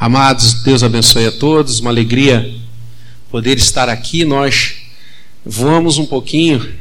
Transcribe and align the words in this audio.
Amados, 0.00 0.54
Deus 0.62 0.84
abençoe 0.84 1.26
a 1.26 1.32
todos, 1.32 1.80
uma 1.80 1.90
alegria 1.90 2.54
poder 3.32 3.58
estar 3.58 3.88
aqui. 3.88 4.24
Nós 4.24 4.76
voamos 5.44 5.98
um 5.98 6.06
pouquinho, 6.06 6.72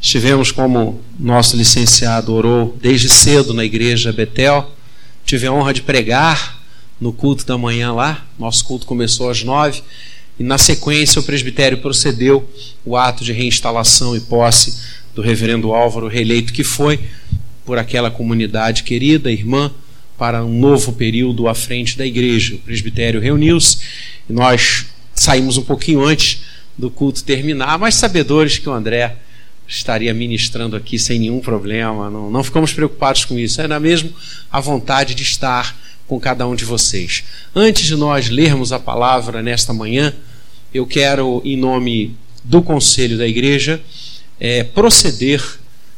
estivemos 0.00 0.50
como 0.50 1.00
nosso 1.16 1.56
licenciado 1.56 2.34
orou 2.34 2.76
desde 2.82 3.08
cedo 3.08 3.54
na 3.54 3.64
igreja 3.64 4.12
Betel. 4.12 4.68
Tive 5.24 5.46
a 5.46 5.52
honra 5.52 5.72
de 5.72 5.82
pregar 5.82 6.60
no 7.00 7.12
culto 7.12 7.46
da 7.46 7.56
manhã 7.56 7.92
lá. 7.92 8.26
Nosso 8.36 8.64
culto 8.64 8.84
começou 8.84 9.30
às 9.30 9.44
nove 9.44 9.80
e 10.40 10.42
na 10.42 10.58
sequência 10.58 11.20
o 11.20 11.24
presbitério 11.24 11.78
procedeu 11.78 12.50
o 12.84 12.96
ato 12.96 13.22
de 13.22 13.32
reinstalação 13.32 14.16
e 14.16 14.20
posse 14.20 14.76
do 15.14 15.22
reverendo 15.22 15.72
Álvaro 15.72 16.08
reeleito 16.08 16.52
que 16.52 16.64
foi 16.64 16.98
por 17.64 17.78
aquela 17.78 18.10
comunidade 18.10 18.82
querida, 18.82 19.30
irmã 19.30 19.70
para 20.18 20.44
um 20.44 20.58
novo 20.58 20.92
período 20.92 21.48
à 21.48 21.54
frente 21.54 21.96
da 21.96 22.04
igreja. 22.04 22.56
O 22.56 22.58
presbitério 22.58 23.20
reuniu-se 23.20 23.78
e 24.28 24.32
nós 24.32 24.86
saímos 25.14 25.56
um 25.56 25.62
pouquinho 25.62 26.04
antes 26.04 26.42
do 26.76 26.90
culto 26.90 27.22
terminar, 27.24 27.78
mas 27.78 27.94
sabedores 27.94 28.58
que 28.58 28.68
o 28.68 28.72
André 28.72 29.16
estaria 29.66 30.12
ministrando 30.12 30.74
aqui 30.76 30.98
sem 30.98 31.18
nenhum 31.18 31.40
problema, 31.40 32.08
não, 32.08 32.30
não 32.30 32.42
ficamos 32.42 32.72
preocupados 32.72 33.24
com 33.24 33.38
isso, 33.38 33.60
era 33.60 33.78
mesmo 33.78 34.12
a 34.50 34.60
vontade 34.60 35.14
de 35.14 35.22
estar 35.22 35.76
com 36.06 36.18
cada 36.18 36.46
um 36.46 36.54
de 36.54 36.64
vocês. 36.64 37.22
Antes 37.54 37.84
de 37.84 37.94
nós 37.94 38.28
lermos 38.28 38.72
a 38.72 38.78
palavra 38.78 39.42
nesta 39.42 39.72
manhã, 39.72 40.14
eu 40.72 40.86
quero, 40.86 41.42
em 41.44 41.56
nome 41.56 42.16
do 42.42 42.62
conselho 42.62 43.18
da 43.18 43.26
igreja, 43.26 43.80
é, 44.40 44.64
proceder 44.64 45.44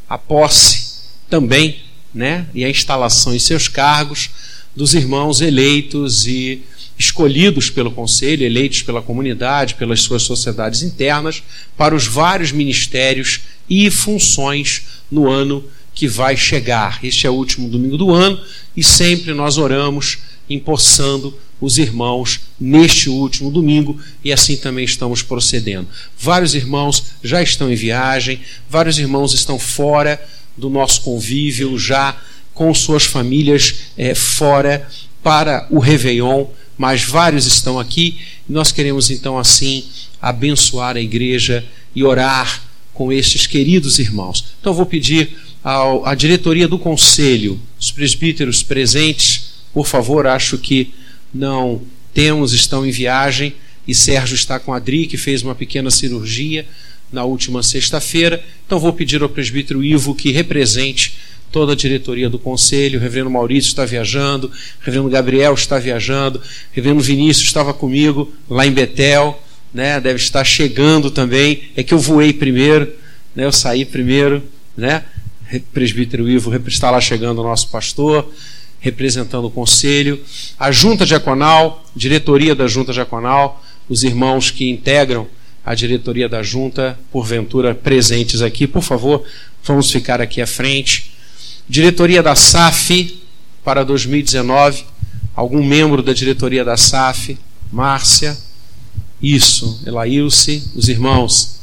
à 0.09 0.19
posse 0.19 1.01
também 1.29 1.77
né, 2.15 2.47
e 2.55 2.65
a 2.65 2.71
instalação 2.71 3.35
em 3.35 3.39
seus 3.39 3.69
cargos 3.69 4.31
dos 4.75 4.95
irmãos 4.95 5.41
eleitos 5.41 6.27
e 6.27 6.63
escolhidos 6.99 7.71
pelo 7.71 7.91
conselho, 7.91 8.45
eleitos 8.45 8.83
pela 8.83 9.01
comunidade, 9.01 9.75
pelas 9.75 10.03
suas 10.03 10.23
sociedades 10.23 10.83
internas, 10.83 11.43
para 11.77 11.95
os 11.95 12.07
vários 12.07 12.53
ministérios 12.53 13.41
e 13.69 13.91
funções 13.91 14.83
no 15.11 15.29
ano 15.29 15.65
que 15.95 16.07
vai 16.07 16.37
chegar. 16.37 17.01
Este 17.03 17.27
é 17.27 17.31
o 17.31 17.35
último 17.35 17.69
domingo 17.69 17.97
do 17.97 18.11
ano 18.11 18.41
e 18.77 18.83
sempre 18.83 19.33
nós 19.33 19.57
oramos 19.57 20.19
empossando 20.49 21.35
os 21.61 21.79
irmãos 21.79 22.41
neste 22.59 23.09
último 23.09 23.51
domingo 23.51 23.99
e 24.25 24.33
assim 24.33 24.57
também 24.57 24.85
estamos 24.85 25.23
procedendo. 25.23 25.87
Vários 26.19 26.55
irmãos 26.55 27.05
já 27.23 27.43
estão 27.43 27.71
em 27.71 27.77
viagem, 27.77 28.41
vários 28.69 28.99
irmãos 28.99 29.35
estão 29.35 29.59
fora 29.59 30.21
do 30.57 30.71
nosso 30.71 31.01
convívio, 31.03 31.79
já 31.79 32.17
com 32.55 32.73
suas 32.75 33.05
famílias 33.05 33.75
é, 33.97 34.15
fora 34.15 34.89
para 35.23 35.67
o 35.71 35.79
Réveillon, 35.79 36.47
mas 36.77 37.03
vários 37.03 37.47
estão 37.47 37.79
aqui 37.79 38.19
nós 38.51 38.73
queremos 38.73 39.11
então 39.11 39.39
assim 39.39 39.85
abençoar 40.21 40.97
a 40.97 41.01
igreja 41.01 41.65
e 41.95 42.03
orar 42.03 42.63
com 42.93 43.13
estes 43.13 43.47
queridos 43.47 43.99
irmãos. 43.99 44.45
Então 44.61 44.75
vou 44.75 44.85
pedir 44.85 45.37
ao, 45.63 46.05
à 46.05 46.15
diretoria 46.15 46.67
do 46.67 46.79
conselho, 46.79 47.61
os 47.79 47.93
presbíteros 47.93 48.63
presentes, 48.63 49.53
por 49.73 49.87
favor, 49.87 50.27
acho 50.27 50.59
que 50.59 50.93
não 51.33 51.81
temos, 52.13 52.53
estão 52.53 52.85
em 52.85 52.91
viagem 52.91 53.55
e 53.87 53.95
Sérgio 53.95 54.35
está 54.35 54.59
com 54.59 54.75
a 54.75 54.79
Adri, 54.79 55.07
que 55.07 55.17
fez 55.17 55.43
uma 55.43 55.55
pequena 55.55 55.91
cirurgia 55.91 56.67
na 57.13 57.25
última 57.25 57.63
sexta-feira. 57.63 58.43
Então 58.67 58.79
vou 58.79 58.93
pedir 58.93 59.23
ao 59.23 59.29
presbítero 59.29 59.85
Ivo 59.85 60.15
que 60.15 60.31
represente 60.31 61.17
toda 61.51 61.73
a 61.73 61.77
diretoria 61.77 62.31
do 62.31 62.39
conselho. 62.39 62.99
O 62.99 63.03
reverendo 63.03 63.31
Maurício 63.31 63.69
está 63.69 63.85
viajando, 63.85 64.49
o 64.49 64.85
reverendo 64.85 65.11
Gabriel 65.11 65.55
está 65.55 65.79
viajando, 65.79 66.39
o 66.39 66.43
reverendo 66.73 67.01
Vinícius 67.01 67.47
estava 67.47 67.75
comigo 67.75 68.33
lá 68.49 68.67
em 68.67 68.73
Betel, 68.73 69.43
né? 69.73 70.01
deve 70.01 70.19
estar 70.19 70.45
chegando 70.45 71.11
também. 71.11 71.71
É 71.77 71.83
que 71.83 71.95
eu 71.95 71.99
voei 71.99 72.33
primeiro, 72.33 72.93
né? 73.35 73.45
eu 73.45 73.53
saí 73.53 73.85
primeiro. 73.85 74.43
Né? 74.77 75.05
Presbítero 75.73 76.29
Ivo 76.29 76.55
está 76.69 76.91
lá 76.91 77.01
chegando 77.01 77.41
o 77.41 77.45
nosso 77.45 77.69
pastor, 77.71 78.33
representando 78.79 79.47
o 79.47 79.51
conselho. 79.51 80.21
A 80.59 80.71
junta 80.71 81.05
diaconal, 81.05 81.85
diretoria 81.95 82.55
da 82.55 82.69
junta 82.69 82.93
diaconal, 82.93 83.63
os 83.89 84.05
irmãos 84.05 84.51
que 84.51 84.71
integram 84.71 85.27
a 85.71 85.75
diretoria 85.77 86.29
da 86.29 86.43
junta, 86.43 86.99
porventura 87.13 87.73
presentes 87.73 88.43
aqui, 88.43 88.67
por 88.67 88.83
favor, 88.83 89.25
vamos 89.63 89.89
ficar 89.89 90.21
aqui 90.21 90.43
à 90.43 90.47
frente. 90.47 91.13
Diretoria 91.69 92.21
da 92.25 92.35
SAF 92.35 93.23
para 93.63 93.85
2019, 93.85 94.85
algum 95.33 95.65
membro 95.65 96.03
da 96.03 96.13
diretoria 96.13 96.65
da 96.65 96.77
SAF, 96.77 97.39
Márcia, 97.71 98.37
isso, 99.23 99.81
Elailce, 99.87 100.73
os 100.75 100.89
irmãos 100.89 101.61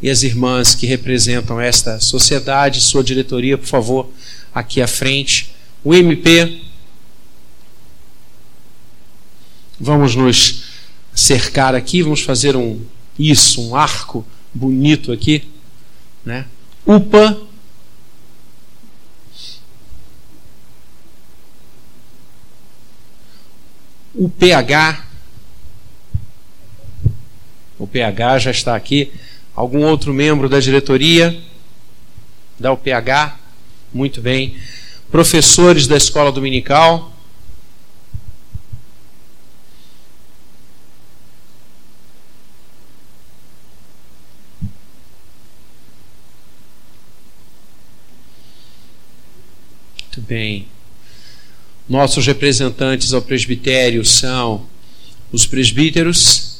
e 0.00 0.08
as 0.08 0.22
irmãs 0.22 0.74
que 0.74 0.86
representam 0.86 1.60
esta 1.60 2.00
sociedade, 2.00 2.80
sua 2.80 3.04
diretoria, 3.04 3.58
por 3.58 3.66
favor, 3.66 4.10
aqui 4.54 4.80
à 4.80 4.86
frente. 4.86 5.54
O 5.84 5.94
MP, 5.94 6.62
vamos 9.78 10.14
nos 10.14 10.62
cercar 11.14 11.74
aqui, 11.74 12.02
vamos 12.02 12.22
fazer 12.22 12.56
um 12.56 12.80
isso, 13.18 13.68
um 13.68 13.76
arco 13.76 14.26
bonito 14.52 15.12
aqui, 15.12 15.48
né? 16.24 16.46
UPA 16.84 17.40
o 24.14 24.28
PH 24.28 25.06
o 27.78 27.86
PH 27.86 28.38
já 28.38 28.50
está 28.50 28.74
aqui. 28.74 29.12
Algum 29.54 29.84
outro 29.84 30.12
membro 30.12 30.48
da 30.48 30.60
diretoria 30.60 31.38
da 32.58 32.72
UPH? 32.72 33.38
Muito 33.92 34.20
bem. 34.20 34.56
Professores 35.10 35.86
da 35.86 35.96
escola 35.96 36.32
dominical? 36.32 37.12
Muito 50.16 50.28
bem. 50.28 50.66
Nossos 51.86 52.26
representantes 52.26 53.12
ao 53.12 53.20
presbitério 53.20 54.02
são 54.02 54.64
os 55.30 55.46
presbíteros, 55.46 56.56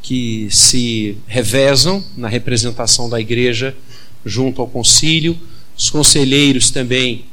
que 0.00 0.48
se 0.50 1.18
revezam 1.26 2.02
na 2.16 2.28
representação 2.28 3.06
da 3.10 3.20
igreja 3.20 3.76
junto 4.24 4.62
ao 4.62 4.66
concílio, 4.66 5.38
os 5.76 5.90
conselheiros 5.90 6.70
também 6.70 7.26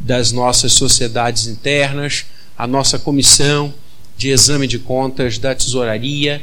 das 0.00 0.32
nossas 0.32 0.72
sociedades 0.72 1.46
internas, 1.46 2.24
a 2.56 2.66
nossa 2.66 2.98
comissão 2.98 3.74
de 4.16 4.30
exame 4.30 4.66
de 4.66 4.78
contas 4.78 5.36
da 5.36 5.54
tesouraria 5.54 6.42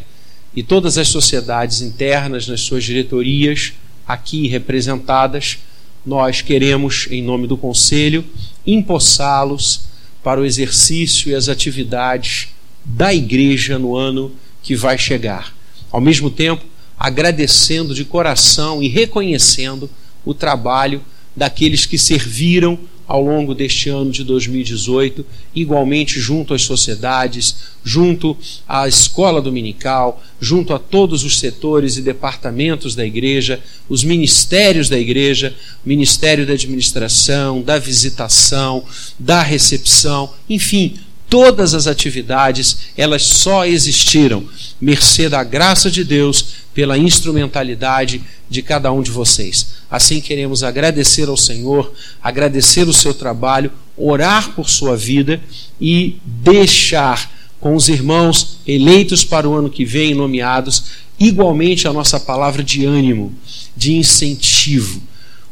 e 0.55 0.61
todas 0.61 0.99
as 0.99 1.07
sociedades 1.07 1.81
internas 1.81 2.47
nas 2.47 2.61
suas 2.61 2.83
diretorias 2.83 3.73
aqui 4.07 4.47
representadas 4.47 5.57
nós 6.05 6.41
queremos, 6.41 7.07
em 7.09 7.21
nome 7.21 7.47
do 7.47 7.57
Conselho, 7.57 8.25
empossá-los 8.65 9.85
para 10.23 10.39
o 10.39 10.45
exercício 10.45 11.29
e 11.29 11.35
as 11.35 11.49
atividades 11.49 12.49
da 12.83 13.13
igreja 13.13 13.79
no 13.79 13.95
ano 13.95 14.31
que 14.61 14.75
vai 14.75 14.97
chegar. 14.97 15.53
Ao 15.91 16.01
mesmo 16.01 16.29
tempo, 16.29 16.65
agradecendo 16.97 17.93
de 17.93 18.05
coração 18.05 18.81
e 18.81 18.87
reconhecendo 18.87 19.89
o 20.25 20.33
trabalho 20.33 21.01
daqueles 21.35 21.85
que 21.85 21.97
serviram 21.97 22.79
ao 23.07 23.21
longo 23.21 23.53
deste 23.53 23.89
ano 23.89 24.11
de 24.11 24.23
2018, 24.23 25.25
igualmente 25.53 26.19
junto 26.19 26.53
às 26.53 26.61
sociedades, 26.61 27.55
junto 27.83 28.37
à 28.67 28.87
escola 28.87 29.41
dominical, 29.41 30.23
junto 30.39 30.73
a 30.73 30.79
todos 30.79 31.23
os 31.23 31.39
setores 31.39 31.97
e 31.97 32.01
departamentos 32.01 32.95
da 32.95 33.05
igreja, 33.05 33.59
os 33.89 34.03
ministérios 34.03 34.89
da 34.89 34.97
igreja, 34.97 35.53
Ministério 35.85 36.45
da 36.45 36.53
Administração, 36.53 37.61
da 37.61 37.77
Visitação, 37.77 38.83
da 39.19 39.41
Recepção, 39.41 40.33
enfim, 40.49 40.95
todas 41.29 41.73
as 41.73 41.87
atividades, 41.87 42.77
elas 42.95 43.23
só 43.23 43.65
existiram 43.65 44.47
mercê 44.79 45.27
da 45.27 45.43
graça 45.43 45.89
de 45.89 46.03
Deus 46.03 46.62
pela 46.73 46.97
instrumentalidade 46.97 48.21
de 48.49 48.61
cada 48.61 48.91
um 48.91 49.01
de 49.01 49.11
vocês. 49.11 49.75
Assim 49.89 50.19
queremos 50.19 50.63
agradecer 50.63 51.27
ao 51.27 51.37
Senhor, 51.37 51.93
agradecer 52.21 52.87
o 52.87 52.93
seu 52.93 53.13
trabalho, 53.13 53.71
orar 53.95 54.51
por 54.53 54.69
sua 54.69 54.97
vida 54.97 55.41
e 55.79 56.17
deixar 56.25 57.31
com 57.59 57.75
os 57.75 57.87
irmãos 57.87 58.57
eleitos 58.67 59.23
para 59.23 59.47
o 59.47 59.53
ano 59.55 59.69
que 59.69 59.85
vem, 59.85 60.13
nomeados, 60.13 60.85
igualmente 61.19 61.87
a 61.87 61.93
nossa 61.93 62.19
palavra 62.19 62.63
de 62.63 62.85
ânimo, 62.85 63.33
de 63.77 63.93
incentivo. 63.93 65.01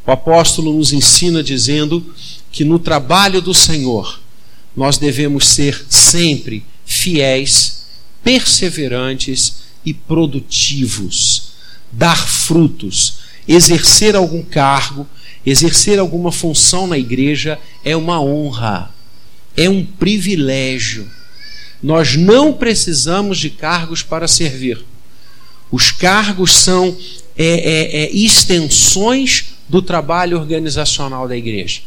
O 0.05 0.11
apóstolo 0.11 0.73
nos 0.73 0.91
ensina 0.91 1.43
dizendo 1.43 2.05
que 2.51 2.65
no 2.65 2.79
trabalho 2.79 3.41
do 3.41 3.53
Senhor 3.53 4.19
nós 4.75 4.97
devemos 4.97 5.47
ser 5.47 5.85
sempre 5.89 6.65
fiéis, 6.85 7.85
perseverantes 8.23 9.60
e 9.85 9.93
produtivos, 9.93 11.53
dar 11.91 12.27
frutos, 12.27 13.19
exercer 13.47 14.15
algum 14.15 14.43
cargo, 14.43 15.07
exercer 15.45 15.99
alguma 15.99 16.31
função 16.31 16.87
na 16.87 16.97
igreja 16.97 17.59
é 17.83 17.95
uma 17.95 18.21
honra, 18.21 18.93
é 19.55 19.69
um 19.69 19.83
privilégio. 19.85 21.09
Nós 21.81 22.15
não 22.15 22.53
precisamos 22.53 23.39
de 23.39 23.49
cargos 23.49 24.03
para 24.03 24.27
servir. 24.27 24.85
Os 25.71 25.91
cargos 25.91 26.53
são 26.53 26.95
é, 27.35 27.45
é, 27.45 28.03
é, 28.03 28.11
extensões 28.11 29.45
do 29.67 29.81
trabalho 29.81 30.37
organizacional 30.37 31.27
da 31.27 31.35
igreja. 31.35 31.81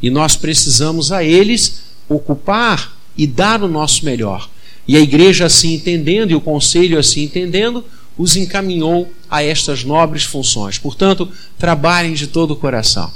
E 0.00 0.08
nós 0.08 0.36
precisamos 0.36 1.12
a 1.12 1.22
eles 1.22 1.82
ocupar 2.08 2.96
e 3.16 3.26
dar 3.26 3.62
o 3.62 3.68
nosso 3.68 4.04
melhor. 4.04 4.48
E 4.86 4.96
a 4.96 5.00
igreja, 5.00 5.46
assim 5.46 5.74
entendendo, 5.74 6.30
e 6.30 6.34
o 6.34 6.40
conselho, 6.40 6.98
assim 6.98 7.22
entendendo, 7.22 7.84
os 8.16 8.36
encaminhou 8.36 9.12
a 9.30 9.42
estas 9.42 9.82
nobres 9.82 10.24
funções. 10.24 10.78
Portanto, 10.78 11.28
trabalhem 11.58 12.14
de 12.14 12.26
todo 12.26 12.52
o 12.52 12.56
coração. 12.56 13.10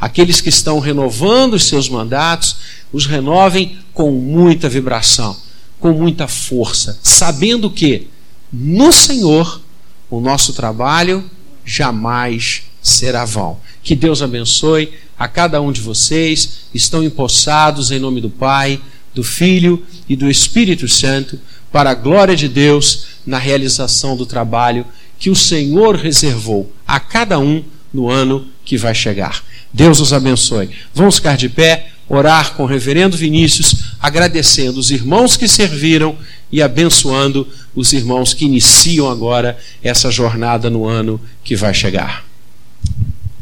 Aqueles 0.00 0.40
que 0.40 0.48
estão 0.48 0.80
renovando 0.80 1.54
os 1.54 1.64
seus 1.64 1.88
mandatos, 1.88 2.56
os 2.92 3.06
renovem 3.06 3.78
com 3.94 4.10
muita 4.10 4.68
vibração, 4.68 5.36
com 5.78 5.92
muita 5.92 6.26
força, 6.26 6.98
sabendo 7.02 7.70
que 7.70 8.08
no 8.52 8.92
Senhor 8.92 9.62
o 10.10 10.20
nosso 10.20 10.52
trabalho 10.52 11.24
jamais 11.64 12.64
será 12.82 13.24
vão. 13.24 13.58
Que 13.82 13.94
Deus 13.94 14.22
abençoe 14.22 14.92
a 15.18 15.28
cada 15.28 15.60
um 15.60 15.72
de 15.72 15.80
vocês. 15.80 16.66
Estão 16.74 17.02
empossados 17.02 17.90
em 17.90 17.98
nome 17.98 18.20
do 18.20 18.28
Pai, 18.28 18.80
do 19.14 19.22
Filho 19.22 19.82
e 20.08 20.16
do 20.16 20.30
Espírito 20.30 20.88
Santo, 20.88 21.38
para 21.70 21.90
a 21.90 21.94
glória 21.94 22.36
de 22.36 22.48
Deus 22.48 23.06
na 23.26 23.38
realização 23.38 24.16
do 24.16 24.26
trabalho 24.26 24.84
que 25.18 25.30
o 25.30 25.36
Senhor 25.36 25.96
reservou 25.96 26.72
a 26.86 26.98
cada 26.98 27.38
um 27.38 27.62
no 27.92 28.10
ano 28.10 28.46
que 28.64 28.76
vai 28.76 28.94
chegar. 28.94 29.42
Deus 29.72 30.00
os 30.00 30.12
abençoe. 30.12 30.70
Vamos 30.94 31.16
ficar 31.16 31.36
de 31.36 31.48
pé, 31.48 31.88
orar 32.08 32.54
com 32.54 32.64
o 32.64 32.66
reverendo 32.66 33.16
Vinícius, 33.16 33.94
agradecendo 34.00 34.78
os 34.78 34.90
irmãos 34.90 35.36
que 35.36 35.48
serviram 35.48 36.16
e 36.50 36.60
abençoando 36.60 37.46
os 37.74 37.92
irmãos 37.92 38.34
que 38.34 38.44
iniciam 38.44 39.08
agora 39.08 39.56
essa 39.82 40.10
jornada 40.10 40.68
no 40.68 40.86
ano 40.86 41.20
que 41.42 41.56
vai 41.56 41.72
chegar. 41.72 42.24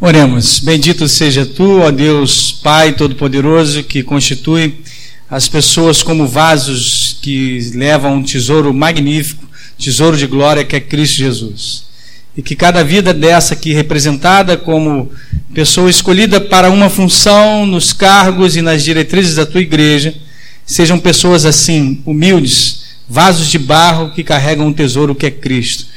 Oremos. 0.01 0.61
Bendito 0.61 1.09
seja 1.09 1.45
tu, 1.45 1.81
ó 1.81 1.91
Deus, 1.91 2.53
Pai 2.53 2.93
Todo-Poderoso, 2.95 3.83
que 3.83 4.03
constitui 4.03 4.81
as 5.31 5.49
pessoas 5.49 6.03
como 6.03 6.27
vasos 6.27 7.17
que 7.23 7.71
levam 7.75 8.17
um 8.17 8.23
tesouro 8.23 8.75
magnífico, 8.75 9.49
tesouro 9.79 10.17
de 10.17 10.27
glória 10.27 10.65
que 10.65 10.75
é 10.75 10.81
Cristo 10.81 11.19
Jesus. 11.19 11.85
E 12.37 12.43
que 12.43 12.57
cada 12.57 12.83
vida 12.83 13.15
dessa 13.15 13.55
aqui 13.55 13.73
representada 13.73 14.57
como 14.57 15.11
pessoa 15.55 15.89
escolhida 15.89 16.41
para 16.41 16.71
uma 16.71 16.91
função 16.91 17.65
nos 17.65 17.93
cargos 17.93 18.57
e 18.57 18.63
nas 18.63 18.83
diretrizes 18.83 19.37
da 19.37 19.47
tua 19.47 19.61
igreja, 19.61 20.15
sejam 20.67 20.99
pessoas 20.99 21.45
assim, 21.45 22.03
humildes, 22.05 22.83
vasos 23.09 23.49
de 23.49 23.59
barro 23.59 24.11
que 24.11 24.25
carregam 24.25 24.67
um 24.67 24.73
tesouro 24.73 25.15
que 25.15 25.27
é 25.27 25.31
Cristo 25.31 25.90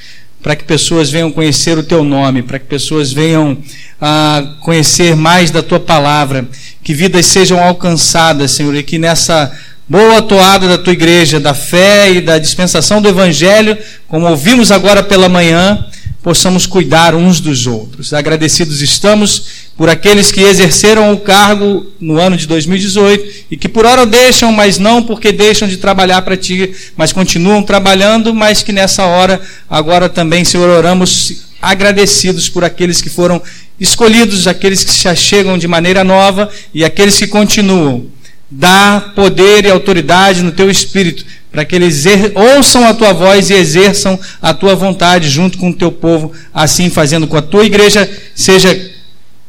para 0.43 0.57
que 0.57 0.65
pessoas 0.65 1.09
venham 1.09 1.31
conhecer 1.31 1.77
o 1.77 1.83
teu 1.83 2.03
nome, 2.03 2.43
para 2.43 2.59
que 2.59 2.65
pessoas 2.65 3.13
venham 3.13 3.57
a 3.99 4.43
conhecer 4.59 5.15
mais 5.15 5.49
da 5.49 5.63
tua 5.63 5.79
palavra, 5.79 6.45
que 6.83 6.93
vidas 6.93 7.25
sejam 7.27 7.63
alcançadas, 7.63 8.51
Senhor, 8.51 8.75
e 8.75 8.83
que 8.83 8.99
nessa 8.99 9.49
boa 9.87 10.21
toada 10.21 10.67
da 10.67 10.77
tua 10.77 10.91
igreja, 10.91 11.39
da 11.39 11.53
fé 11.53 12.11
e 12.11 12.19
da 12.19 12.37
dispensação 12.37 13.01
do 13.01 13.07
evangelho, 13.07 13.77
como 14.05 14.27
ouvimos 14.27 14.69
agora 14.69 15.01
pela 15.01 15.29
manhã, 15.29 15.85
possamos 16.23 16.65
cuidar 16.65 17.13
uns 17.13 17.41
dos 17.41 17.67
outros. 17.67 18.13
Agradecidos 18.13 18.81
estamos 18.81 19.43
por 19.75 19.89
aqueles 19.89 20.31
que 20.31 20.41
exerceram 20.41 21.11
o 21.11 21.19
cargo 21.19 21.85
no 21.99 22.17
ano 22.17 22.37
de 22.37 22.47
2018 22.47 23.45
e 23.51 23.57
que 23.57 23.67
por 23.67 23.85
hora 23.85 24.05
deixam, 24.05 24.49
mas 24.51 24.79
não 24.79 25.03
porque 25.03 25.33
deixam 25.33 25.67
de 25.67 25.75
trabalhar 25.75 26.21
para 26.21 26.37
ti, 26.37 26.73
mas 26.95 27.11
continuam 27.11 27.61
trabalhando, 27.61 28.33
mas 28.33 28.63
que 28.63 28.71
nessa 28.71 29.05
hora, 29.05 29.41
agora 29.69 30.07
também, 30.07 30.45
Senhor, 30.45 30.69
oramos 30.69 31.43
agradecidos 31.61 32.47
por 32.47 32.63
aqueles 32.63 33.01
que 33.01 33.09
foram 33.09 33.41
escolhidos, 33.77 34.47
aqueles 34.47 34.83
que 34.85 34.91
se 34.91 35.09
achegam 35.09 35.57
de 35.57 35.67
maneira 35.67 36.05
nova 36.05 36.49
e 36.73 36.85
aqueles 36.85 37.17
que 37.17 37.27
continuam. 37.27 38.07
Dá 38.49 39.11
poder 39.13 39.65
e 39.65 39.69
autoridade 39.69 40.41
no 40.41 40.51
teu 40.51 40.69
espírito 40.69 41.25
para 41.53 41.63
que 41.63 41.75
eles 41.75 42.03
ouçam 42.33 42.83
a 42.87 42.95
tua 42.95 43.13
voz 43.13 43.51
e 43.51 43.53
exerçam 43.53 44.19
a 44.41 44.55
tua 44.55 44.75
vontade 44.75 45.29
junto 45.29 45.59
com 45.59 45.69
o 45.69 45.73
teu 45.73 45.91
povo, 45.91 46.33
assim 46.51 46.89
fazendo 46.89 47.27
com 47.27 47.37
a 47.37 47.43
tua 47.43 47.63
igreja 47.63 48.09
seja 48.33 48.91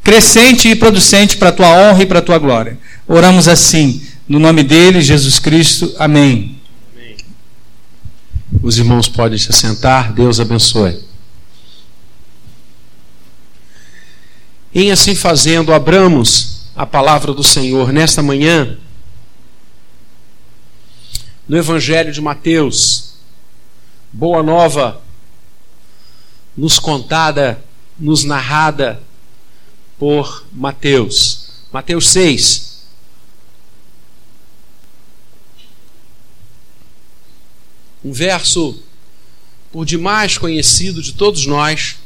crescente 0.03 0.69
e 0.69 0.77
producente 0.77 1.39
para 1.39 1.49
a 1.49 1.53
tua 1.53 1.67
honra 1.67 2.03
e 2.03 2.07
para 2.07 2.19
a 2.19 2.23
tua 2.23 2.39
glória. 2.39 2.79
Oramos 3.09 3.49
assim, 3.49 4.03
no 4.29 4.39
nome 4.39 4.63
dele, 4.63 5.01
Jesus 5.01 5.39
Cristo. 5.39 5.95
Amém. 5.99 6.61
Amém. 6.95 7.17
Os 8.63 8.77
irmãos 8.77 9.09
podem 9.09 9.39
se 9.39 9.49
assentar, 9.49 10.13
Deus 10.13 10.39
abençoe. 10.39 11.01
Em 14.75 14.93
assim 14.93 15.15
fazendo, 15.15 15.73
abramos 15.73 16.67
a 16.77 16.85
palavra 16.85 17.33
do 17.33 17.43
Senhor 17.43 17.91
nesta 17.95 18.23
manhã 18.23 18.77
no 21.49 21.57
Evangelho 21.57 22.13
de 22.13 22.21
Mateus. 22.21 23.15
Boa 24.13 24.43
nova, 24.43 25.03
nos 26.57 26.79
contada, 26.79 27.63
nos 27.99 28.25
narrada 28.25 29.03
por 29.99 30.47
Mateus. 30.53 31.49
Mateus 31.73 32.09
6. 32.09 32.75
Um 38.05 38.13
verso 38.13 38.83
por 39.73 39.85
demais 39.85 40.39
conhecido 40.39 41.03
de 41.03 41.15
todos 41.15 41.47
nós, 41.47 41.97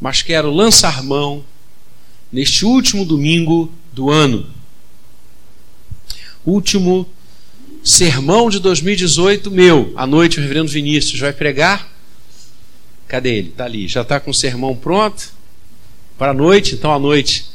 mas 0.00 0.22
quero 0.22 0.50
lançar 0.50 1.02
mão 1.02 1.44
neste 2.32 2.64
último 2.64 3.04
domingo 3.04 3.70
do 3.92 4.10
ano. 4.10 4.48
Último 6.44 7.06
sermão 7.82 8.48
de 8.48 8.60
2018 8.60 9.50
meu. 9.50 9.92
À 9.96 10.06
noite 10.06 10.38
o 10.38 10.42
reverendo 10.42 10.70
Vinícius 10.70 11.18
vai 11.18 11.32
pregar. 11.32 11.90
Cadê 13.08 13.36
ele? 13.36 13.48
Está 13.48 13.64
ali. 13.64 13.88
Já 13.88 14.02
está 14.02 14.20
com 14.20 14.30
o 14.30 14.34
sermão 14.34 14.76
pronto 14.76 15.32
para 16.16 16.30
a 16.30 16.34
noite. 16.34 16.74
Então, 16.74 16.92
à 16.92 16.98
noite, 16.98 17.46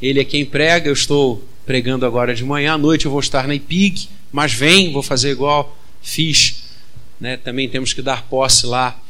ele 0.00 0.20
é 0.20 0.24
quem 0.24 0.44
prega. 0.44 0.88
Eu 0.88 0.92
estou 0.92 1.42
pregando 1.64 2.04
agora 2.04 2.34
de 2.34 2.44
manhã. 2.44 2.74
À 2.74 2.78
noite 2.78 3.06
eu 3.06 3.10
vou 3.10 3.20
estar 3.20 3.48
na 3.48 3.54
IPIG, 3.54 4.08
mas 4.30 4.52
vem, 4.52 4.92
vou 4.92 5.02
fazer 5.02 5.30
igual 5.30 5.76
fiz. 6.02 6.62
Né? 7.18 7.36
Também 7.36 7.68
temos 7.68 7.92
que 7.92 8.02
dar 8.02 8.26
posse 8.28 8.66
lá 8.66 9.00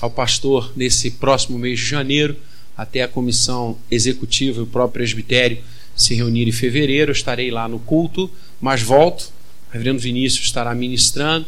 ao 0.00 0.10
pastor 0.10 0.72
nesse 0.76 1.10
próximo 1.12 1.58
mês 1.58 1.78
de 1.78 1.86
janeiro, 1.86 2.36
até 2.76 3.02
a 3.02 3.08
comissão 3.08 3.76
executiva 3.90 4.60
e 4.60 4.62
o 4.62 4.66
próprio 4.66 4.94
presbitério 4.94 5.58
se 5.94 6.14
reunir 6.14 6.48
em 6.48 6.52
fevereiro. 6.52 7.10
Eu 7.10 7.14
estarei 7.14 7.50
lá 7.50 7.68
no 7.68 7.78
culto, 7.78 8.30
mas 8.60 8.80
volto 8.80 9.30
reverendo 9.72 10.00
Vinícius 10.00 10.46
estará 10.46 10.74
ministrando. 10.74 11.46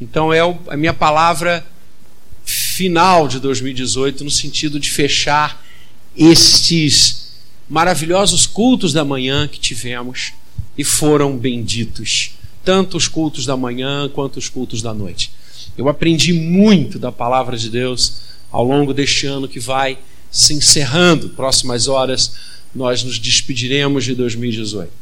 Então 0.00 0.32
é 0.32 0.40
a 0.40 0.76
minha 0.76 0.92
palavra 0.94 1.64
final 2.44 3.28
de 3.28 3.38
2018 3.38 4.24
no 4.24 4.30
sentido 4.30 4.80
de 4.80 4.90
fechar 4.90 5.64
estes 6.16 7.32
maravilhosos 7.68 8.46
cultos 8.46 8.92
da 8.92 9.04
manhã 9.04 9.46
que 9.48 9.60
tivemos 9.60 10.32
e 10.76 10.84
foram 10.84 11.36
benditos, 11.36 12.32
tanto 12.64 12.96
os 12.96 13.08
cultos 13.08 13.46
da 13.46 13.56
manhã 13.56 14.08
quanto 14.08 14.38
os 14.38 14.48
cultos 14.48 14.82
da 14.82 14.92
noite. 14.92 15.30
Eu 15.76 15.88
aprendi 15.88 16.32
muito 16.32 16.98
da 16.98 17.12
palavra 17.12 17.56
de 17.56 17.70
Deus 17.70 18.22
ao 18.50 18.64
longo 18.64 18.92
deste 18.92 19.26
ano 19.26 19.48
que 19.48 19.60
vai 19.60 19.98
se 20.30 20.52
encerrando. 20.52 21.30
Próximas 21.30 21.88
horas 21.88 22.34
nós 22.74 23.02
nos 23.02 23.18
despediremos 23.18 24.04
de 24.04 24.14
2018. 24.14 25.01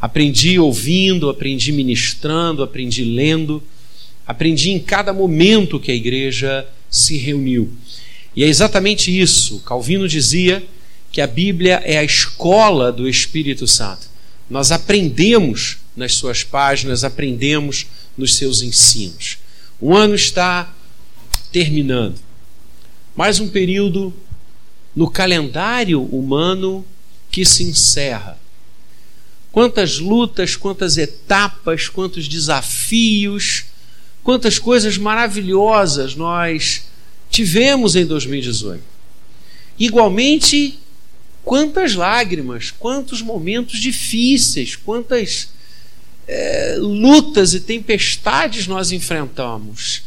Aprendi 0.00 0.58
ouvindo, 0.58 1.28
aprendi 1.30 1.72
ministrando, 1.72 2.62
aprendi 2.62 3.04
lendo, 3.04 3.62
aprendi 4.26 4.70
em 4.70 4.78
cada 4.78 5.12
momento 5.12 5.80
que 5.80 5.90
a 5.90 5.94
igreja 5.94 6.66
se 6.90 7.16
reuniu. 7.16 7.72
E 8.36 8.44
é 8.44 8.46
exatamente 8.46 9.16
isso. 9.18 9.60
Calvino 9.60 10.08
dizia 10.08 10.62
que 11.10 11.20
a 11.20 11.26
Bíblia 11.26 11.80
é 11.84 11.98
a 11.98 12.04
escola 12.04 12.90
do 12.90 13.08
Espírito 13.08 13.66
Santo. 13.66 14.08
Nós 14.50 14.72
aprendemos 14.72 15.78
nas 15.96 16.14
suas 16.14 16.42
páginas, 16.42 17.04
aprendemos 17.04 17.86
nos 18.16 18.34
seus 18.36 18.62
ensinos. 18.62 19.38
O 19.80 19.94
ano 19.94 20.14
está 20.14 20.74
terminando. 21.52 22.18
Mais 23.16 23.38
um 23.38 23.48
período 23.48 24.12
no 24.94 25.08
calendário 25.08 26.02
humano 26.02 26.84
que 27.30 27.44
se 27.44 27.64
encerra 27.64 28.38
Quantas 29.54 30.00
lutas, 30.00 30.56
quantas 30.56 30.98
etapas, 30.98 31.88
quantos 31.88 32.26
desafios, 32.26 33.66
quantas 34.20 34.58
coisas 34.58 34.98
maravilhosas 34.98 36.16
nós 36.16 36.86
tivemos 37.30 37.94
em 37.94 38.04
2018. 38.04 38.82
Igualmente, 39.78 40.76
quantas 41.44 41.94
lágrimas, 41.94 42.72
quantos 42.72 43.22
momentos 43.22 43.78
difíceis, 43.78 44.74
quantas 44.74 45.50
é, 46.26 46.74
lutas 46.80 47.54
e 47.54 47.60
tempestades 47.60 48.66
nós 48.66 48.90
enfrentamos. 48.90 50.02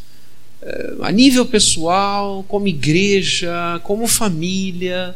É, 0.62 0.96
a 1.04 1.10
nível 1.10 1.46
pessoal, 1.46 2.44
como 2.50 2.68
igreja, 2.68 3.80
como 3.86 4.08
família. 4.08 5.16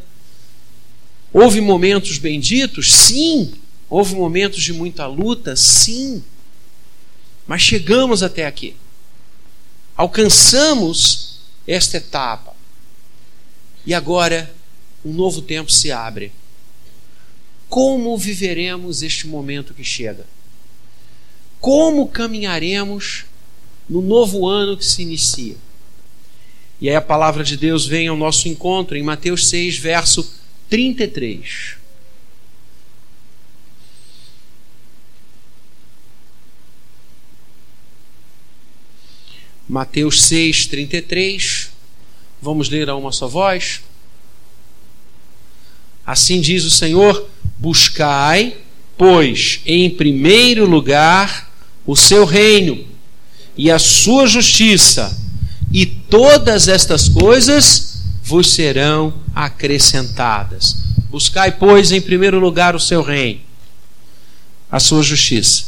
Houve 1.33 1.59
momentos 1.59 2.17
benditos? 2.17 2.93
Sim. 2.93 3.59
Houve 3.91 4.15
momentos 4.15 4.63
de 4.63 4.71
muita 4.71 5.05
luta? 5.05 5.53
Sim. 5.53 6.23
Mas 7.45 7.61
chegamos 7.61 8.23
até 8.23 8.45
aqui. 8.45 8.73
Alcançamos 9.97 11.41
esta 11.67 11.97
etapa. 11.97 12.55
E 13.85 13.93
agora 13.93 14.55
um 15.03 15.11
novo 15.11 15.41
tempo 15.41 15.69
se 15.69 15.91
abre. 15.91 16.31
Como 17.67 18.17
viveremos 18.17 19.03
este 19.03 19.27
momento 19.27 19.73
que 19.73 19.83
chega? 19.83 20.25
Como 21.59 22.07
caminharemos 22.07 23.25
no 23.89 24.01
novo 24.01 24.47
ano 24.47 24.77
que 24.77 24.85
se 24.85 25.01
inicia? 25.01 25.57
E 26.79 26.89
aí 26.89 26.95
a 26.95 27.01
palavra 27.01 27.43
de 27.43 27.57
Deus 27.57 27.85
vem 27.85 28.07
ao 28.07 28.15
nosso 28.15 28.47
encontro 28.47 28.95
em 28.95 29.03
Mateus 29.03 29.49
6, 29.49 29.77
verso 29.77 30.33
33. 30.69 31.80
Mateus 39.71 40.23
6, 40.23 40.65
33. 40.65 41.69
Vamos 42.41 42.67
ler 42.67 42.89
a 42.89 42.95
uma 42.97 43.13
só 43.13 43.25
voz. 43.25 43.79
Assim 46.05 46.41
diz 46.41 46.65
o 46.65 46.69
Senhor: 46.69 47.25
Buscai, 47.57 48.57
pois, 48.97 49.61
em 49.65 49.89
primeiro 49.89 50.65
lugar 50.65 51.49
o 51.85 51.95
seu 51.95 52.25
reino 52.25 52.85
e 53.55 53.71
a 53.71 53.79
sua 53.79 54.27
justiça, 54.27 55.17
e 55.71 55.85
todas 55.85 56.67
estas 56.67 57.07
coisas 57.07 58.01
vos 58.21 58.51
serão 58.51 59.13
acrescentadas. 59.33 60.75
Buscai, 61.09 61.49
pois, 61.49 61.93
em 61.93 62.01
primeiro 62.01 62.41
lugar 62.41 62.75
o 62.75 62.79
seu 62.79 63.01
reino, 63.01 63.39
a 64.69 64.81
sua 64.81 65.01
justiça, 65.01 65.63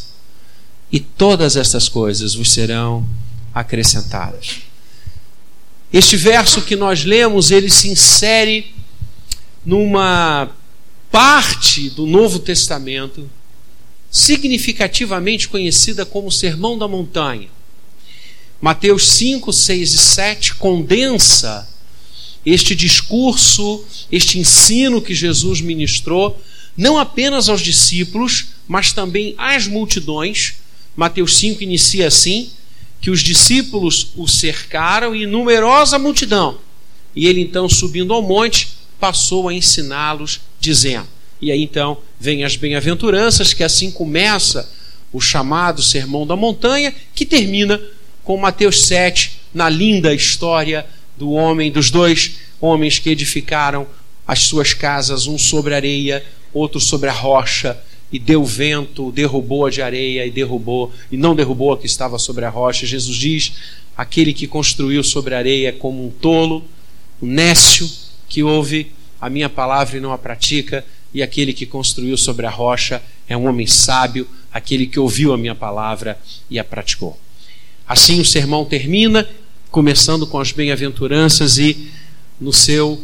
e 0.92 1.00
todas 1.00 1.56
estas 1.56 1.88
coisas 1.88 2.36
vos 2.36 2.52
serão 2.52 2.98
acrescentadas. 2.98 3.23
Este 5.92 6.18
verso 6.18 6.62
que 6.64 6.76
nós 6.76 7.04
lemos, 7.04 7.52
ele 7.52 7.70
se 7.70 7.88
insere 7.88 8.74
numa 9.66 10.50
parte 11.12 11.90
do 11.92 12.08
Novo 12.08 12.40
Testamento 12.40 13.30
significativamente 14.10 15.48
conhecida 15.48 16.06
como 16.06 16.32
Sermão 16.32 16.78
da 16.78 16.88
Montanha. 16.88 17.50
Mateus 18.62 19.12
5, 19.12 19.52
6 19.52 19.94
e 19.94 19.98
7 19.98 20.56
condensa 20.56 21.68
este 22.46 22.76
discurso, 22.76 23.84
este 24.12 24.40
ensino 24.40 25.02
que 25.02 25.14
Jesus 25.14 25.62
ministrou, 25.62 26.42
não 26.76 26.98
apenas 26.98 27.50
aos 27.50 27.62
discípulos, 27.62 28.46
mas 28.68 28.92
também 28.92 29.36
às 29.38 29.68
multidões. 29.68 30.56
Mateus 30.96 31.38
5 31.38 31.64
inicia 31.64 32.08
assim: 32.08 32.52
que 33.04 33.12
os 33.12 33.20
discípulos 33.20 34.14
o 34.16 34.30
cercaram 34.30 35.14
e 35.14 35.26
numerosa 35.26 36.00
multidão. 36.00 36.58
E 37.14 37.28
ele 37.28 37.42
então, 37.42 37.68
subindo 37.68 38.14
ao 38.14 38.22
monte, 38.22 38.70
passou 38.98 39.50
a 39.50 39.54
ensiná-los, 39.54 40.40
dizendo. 40.58 41.10
E 41.42 41.52
aí 41.52 41.62
então 41.62 41.98
vem 42.18 42.46
as 42.46 42.56
bem-aventuranças, 42.56 43.54
que 43.54 43.62
assim 43.62 43.92
começa 43.92 44.72
o 45.12 45.20
chamado 45.20 45.84
Sermão 45.84 46.26
da 46.26 46.38
Montanha, 46.38 46.96
que 47.14 47.26
termina 47.26 47.78
com 48.24 48.38
Mateus 48.38 48.86
7, 48.86 49.38
na 49.54 49.68
linda 49.68 50.14
história 50.14 50.86
do 51.18 51.34
homem, 51.34 51.70
dos 51.70 51.92
dois 51.92 52.38
homens 52.62 53.00
que 53.00 53.10
edificaram 53.10 53.86
as 54.26 54.40
suas 54.44 54.74
casas, 54.74 55.28
um 55.28 55.38
sobre 55.38 55.74
a 55.74 55.76
areia, 55.76 56.24
outro 56.54 56.80
sobre 56.80 57.10
a 57.10 57.14
rocha, 57.14 57.78
e 58.14 58.20
deu 58.20 58.46
vento, 58.46 59.12
derrubou 59.12 59.66
a 59.66 59.72
de 59.72 59.82
areia 59.82 60.24
e 60.24 60.30
derrubou, 60.30 60.94
e 61.12 61.18
não 61.18 61.36
derrubou 61.36 61.74
a 61.74 61.78
que 61.80 61.88
estava 61.88 62.20
sobre 62.20 62.46
a 62.46 62.50
rocha. 62.50 62.86
Jesus 62.86 63.18
diz: 63.18 63.54
aquele 63.98 64.32
que 64.32 64.46
construiu 64.46 65.04
sobre 65.04 65.34
a 65.34 65.40
areia 65.40 65.70
é 65.70 65.72
como 65.72 66.06
um 66.06 66.12
tolo, 66.12 66.64
um 67.20 67.26
nécio, 67.26 67.90
que 68.30 68.44
ouve 68.44 68.92
a 69.20 69.30
minha 69.30 69.50
palavra 69.50 69.98
e 69.98 70.00
não 70.00 70.14
a 70.14 70.18
pratica, 70.18 70.86
e 71.12 71.24
aquele 71.24 71.54
que 71.54 71.66
construiu 71.66 72.16
sobre 72.16 72.46
a 72.46 72.52
rocha 72.52 73.02
é 73.28 73.36
um 73.36 73.48
homem 73.48 73.66
sábio, 73.66 74.28
aquele 74.52 74.86
que 74.86 75.00
ouviu 75.00 75.34
a 75.34 75.38
minha 75.38 75.56
palavra 75.56 76.20
e 76.50 76.60
a 76.60 76.64
praticou. 76.64 77.20
Assim 77.88 78.20
o 78.22 78.26
sermão 78.26 78.64
termina, 78.64 79.28
começando 79.72 80.28
com 80.28 80.40
as 80.40 80.52
bem-aventuranças 80.52 81.58
e 81.58 81.90
no 82.40 82.54
seu 82.54 83.02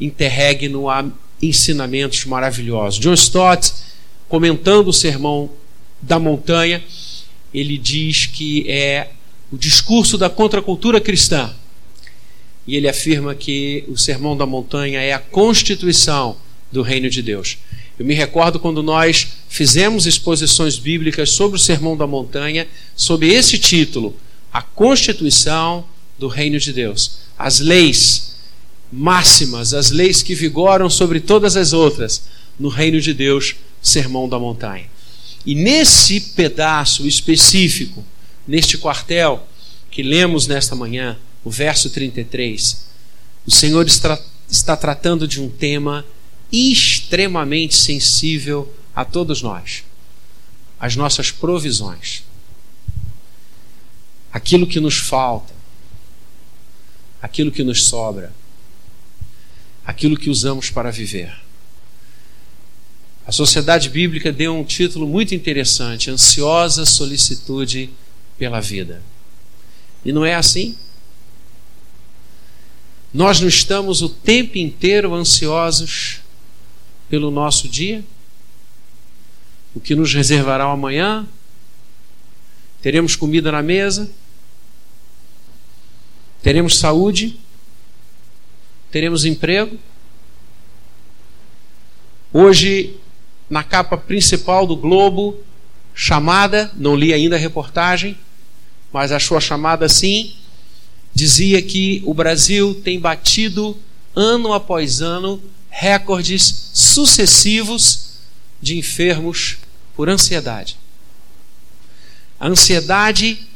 interregno 0.00 0.88
há 0.88 1.04
ensinamentos 1.42 2.24
maravilhosos. 2.24 2.98
John 2.98 3.12
Stott, 3.14 3.72
comentando 4.28 4.88
o 4.88 4.92
sermão 4.92 5.50
da 6.00 6.18
montanha, 6.18 6.82
ele 7.52 7.78
diz 7.78 8.26
que 8.26 8.68
é 8.70 9.10
o 9.50 9.56
discurso 9.56 10.18
da 10.18 10.28
contracultura 10.28 11.00
cristã 11.00 11.54
e 12.66 12.74
ele 12.74 12.88
afirma 12.88 13.34
que 13.34 13.84
o 13.86 13.96
Sermão 13.96 14.36
da 14.36 14.44
Montanha 14.44 15.00
é 15.00 15.12
a 15.12 15.18
constituição 15.18 16.36
do 16.72 16.82
reino 16.82 17.08
de 17.08 17.22
Deus. 17.22 17.58
Eu 17.98 18.04
me 18.04 18.12
recordo 18.12 18.58
quando 18.58 18.82
nós 18.82 19.28
fizemos 19.48 20.06
exposições 20.06 20.76
bíblicas 20.76 21.30
sobre 21.30 21.56
o 21.56 21.60
Sermão 21.60 21.96
da 21.96 22.06
Montanha, 22.06 22.66
sob 22.96 23.26
esse 23.26 23.58
título, 23.58 24.16
A 24.52 24.60
Constituição 24.60 25.84
do 26.18 26.26
Reino 26.26 26.58
de 26.58 26.72
Deus. 26.72 27.18
As 27.38 27.60
leis 27.60 28.34
máximas, 28.92 29.72
as 29.72 29.90
leis 29.90 30.22
que 30.22 30.34
vigoram 30.34 30.90
sobre 30.90 31.20
todas 31.20 31.56
as 31.56 31.72
outras 31.72 32.24
no 32.58 32.68
reino 32.68 33.00
de 33.00 33.14
Deus, 33.14 33.54
Sermão 33.82 34.28
da 34.28 34.38
Montanha. 34.38 34.86
E 35.44 35.54
nesse 35.54 36.20
pedaço 36.20 37.06
específico, 37.06 38.04
neste 38.46 38.76
quartel 38.76 39.46
que 39.90 40.02
lemos 40.02 40.46
nesta 40.46 40.74
manhã, 40.74 41.16
o 41.44 41.50
verso 41.50 41.88
33, 41.90 42.86
o 43.46 43.50
Senhor 43.50 43.86
está, 43.86 44.20
está 44.50 44.76
tratando 44.76 45.28
de 45.28 45.40
um 45.40 45.48
tema 45.48 46.04
extremamente 46.50 47.76
sensível 47.76 48.74
a 48.94 49.04
todos 49.04 49.42
nós: 49.42 49.84
as 50.80 50.96
nossas 50.96 51.30
provisões. 51.30 52.24
Aquilo 54.32 54.66
que 54.66 54.80
nos 54.80 54.96
falta, 54.98 55.54
aquilo 57.22 57.50
que 57.50 57.62
nos 57.62 57.84
sobra, 57.86 58.34
aquilo 59.84 60.16
que 60.16 60.28
usamos 60.28 60.68
para 60.68 60.90
viver. 60.90 61.45
A 63.26 63.32
sociedade 63.32 63.88
bíblica 63.88 64.30
deu 64.30 64.54
um 64.54 64.62
título 64.62 65.06
muito 65.06 65.34
interessante: 65.34 66.10
Ansiosa 66.10 66.86
Solicitude 66.86 67.90
pela 68.38 68.60
Vida. 68.60 69.02
E 70.04 70.12
não 70.12 70.24
é 70.24 70.34
assim? 70.34 70.76
Nós 73.12 73.40
não 73.40 73.48
estamos 73.48 74.00
o 74.00 74.08
tempo 74.08 74.58
inteiro 74.58 75.12
ansiosos 75.12 76.20
pelo 77.08 77.30
nosso 77.30 77.68
dia? 77.68 78.04
O 79.74 79.80
que 79.80 79.96
nos 79.96 80.14
reservará 80.14 80.64
amanhã? 80.64 81.26
Teremos 82.80 83.16
comida 83.16 83.50
na 83.50 83.62
mesa? 83.62 84.08
Teremos 86.42 86.78
saúde? 86.78 87.40
Teremos 88.90 89.24
emprego? 89.24 89.76
Hoje, 92.32 92.94
na 93.48 93.62
capa 93.62 93.96
principal 93.96 94.66
do 94.66 94.76
Globo, 94.76 95.38
chamada, 95.94 96.72
não 96.76 96.96
li 96.96 97.14
ainda 97.14 97.36
a 97.36 97.38
reportagem, 97.38 98.18
mas 98.92 99.12
achou 99.12 99.36
a 99.36 99.40
chamada 99.40 99.86
assim, 99.86 100.34
dizia 101.14 101.62
que 101.62 102.02
o 102.04 102.12
Brasil 102.12 102.74
tem 102.82 102.98
batido 102.98 103.78
ano 104.14 104.52
após 104.52 105.00
ano 105.00 105.40
recordes 105.70 106.70
sucessivos 106.74 108.18
de 108.60 108.76
enfermos 108.78 109.58
por 109.94 110.08
ansiedade. 110.08 110.76
A 112.38 112.48
ansiedade 112.48 113.46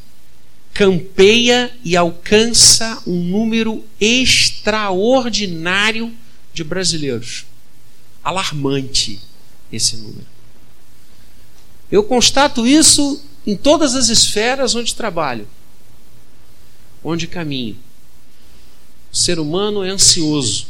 campeia 0.73 1.70
e 1.85 1.94
alcança 1.97 3.02
um 3.06 3.23
número 3.23 3.85
extraordinário 4.00 6.11
de 6.54 6.64
brasileiros. 6.64 7.44
Alarmante 8.23 9.20
esse 9.73 9.97
número. 9.97 10.27
Eu 11.91 12.05
constato 12.05 12.67
isso 12.67 13.23
em 13.47 13.57
todas 13.57 13.95
as 13.95 14.09
esferas 14.09 14.75
onde 14.75 14.95
trabalho, 14.95 15.49
onde 17.03 17.27
caminho. 17.27 17.77
O 19.12 19.17
ser 19.17 19.39
humano 19.39 19.83
é 19.83 19.91
ansioso. 19.91 20.69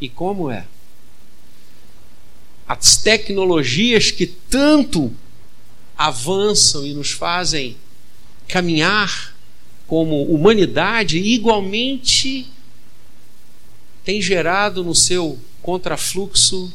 E 0.00 0.08
como 0.08 0.50
é? 0.50 0.66
As 2.66 2.96
tecnologias 2.96 4.10
que 4.10 4.26
tanto 4.26 5.12
avançam 5.96 6.86
e 6.86 6.94
nos 6.94 7.10
fazem 7.10 7.76
caminhar 8.48 9.34
como 9.86 10.22
humanidade, 10.24 11.18
igualmente 11.18 12.46
tem 14.04 14.22
gerado 14.22 14.84
no 14.84 14.94
seu 14.94 15.38
contrafluxo 15.60 16.72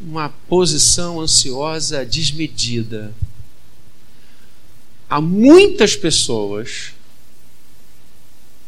uma 0.00 0.28
posição 0.28 1.20
ansiosa 1.20 2.04
desmedida. 2.04 3.14
Há 5.08 5.20
muitas 5.20 5.96
pessoas 5.96 6.92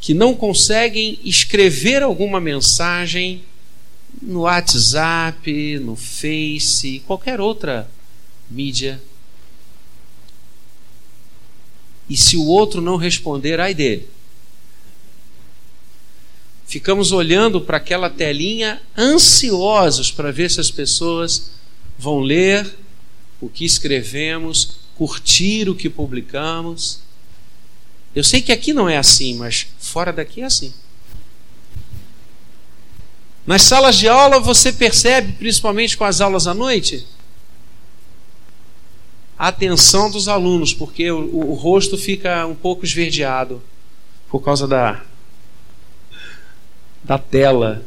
que 0.00 0.14
não 0.14 0.34
conseguem 0.34 1.18
escrever 1.24 2.02
alguma 2.02 2.40
mensagem 2.40 3.42
no 4.22 4.42
WhatsApp, 4.42 5.78
no 5.80 5.96
Face, 5.96 7.00
qualquer 7.06 7.40
outra 7.40 7.90
mídia. 8.50 9.02
E 12.08 12.16
se 12.16 12.36
o 12.36 12.46
outro 12.46 12.80
não 12.80 12.96
responder, 12.96 13.58
ai 13.58 13.74
dele. 13.74 14.08
Ficamos 16.66 17.12
olhando 17.12 17.60
para 17.60 17.76
aquela 17.76 18.10
telinha 18.10 18.82
ansiosos 18.98 20.10
para 20.10 20.32
ver 20.32 20.50
se 20.50 20.60
as 20.60 20.70
pessoas 20.70 21.52
vão 21.96 22.20
ler 22.20 22.76
o 23.40 23.48
que 23.48 23.64
escrevemos, 23.64 24.78
curtir 24.96 25.68
o 25.68 25.74
que 25.74 25.88
publicamos. 25.88 27.00
Eu 28.14 28.24
sei 28.24 28.42
que 28.42 28.50
aqui 28.50 28.72
não 28.72 28.88
é 28.88 28.96
assim, 28.96 29.36
mas 29.36 29.68
fora 29.78 30.12
daqui 30.12 30.40
é 30.40 30.44
assim. 30.44 30.74
Nas 33.46 33.62
salas 33.62 33.96
de 33.96 34.08
aula 34.08 34.40
você 34.40 34.72
percebe, 34.72 35.34
principalmente 35.34 35.96
com 35.96 36.04
as 36.04 36.20
aulas 36.20 36.48
à 36.48 36.54
noite, 36.54 37.06
a 39.38 39.48
atenção 39.48 40.10
dos 40.10 40.26
alunos, 40.26 40.74
porque 40.74 41.10
o, 41.10 41.50
o, 41.50 41.54
rosto 41.54 41.96
fica 41.96 42.44
um 42.46 42.54
pouco 42.54 42.84
esverdeado 42.84 43.62
por 44.28 44.40
causa 44.40 44.66
da, 44.66 45.04
da 47.06 47.16
tela 47.16 47.86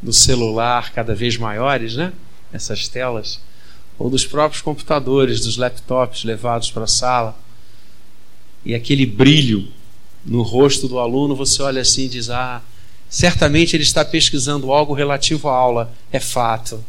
do 0.00 0.12
celular 0.12 0.90
cada 0.92 1.14
vez 1.14 1.36
maiores, 1.36 1.94
né? 1.94 2.12
Essas 2.50 2.88
telas, 2.88 3.38
ou 3.98 4.08
dos 4.08 4.24
próprios 4.24 4.62
computadores, 4.62 5.40
dos 5.40 5.58
laptops 5.58 6.24
levados 6.24 6.70
para 6.70 6.84
a 6.84 6.88
sala 6.88 7.38
e 8.64 8.74
aquele 8.74 9.04
brilho 9.04 9.70
no 10.24 10.42
rosto 10.42 10.88
do 10.88 10.98
aluno, 10.98 11.36
você 11.36 11.62
olha 11.62 11.82
assim 11.82 12.04
e 12.04 12.08
diz: 12.08 12.30
Ah, 12.30 12.62
certamente 13.08 13.76
ele 13.76 13.82
está 13.82 14.02
pesquisando 14.02 14.72
algo 14.72 14.94
relativo 14.94 15.48
à 15.48 15.54
aula. 15.54 15.92
É 16.10 16.18
fato. 16.18 16.82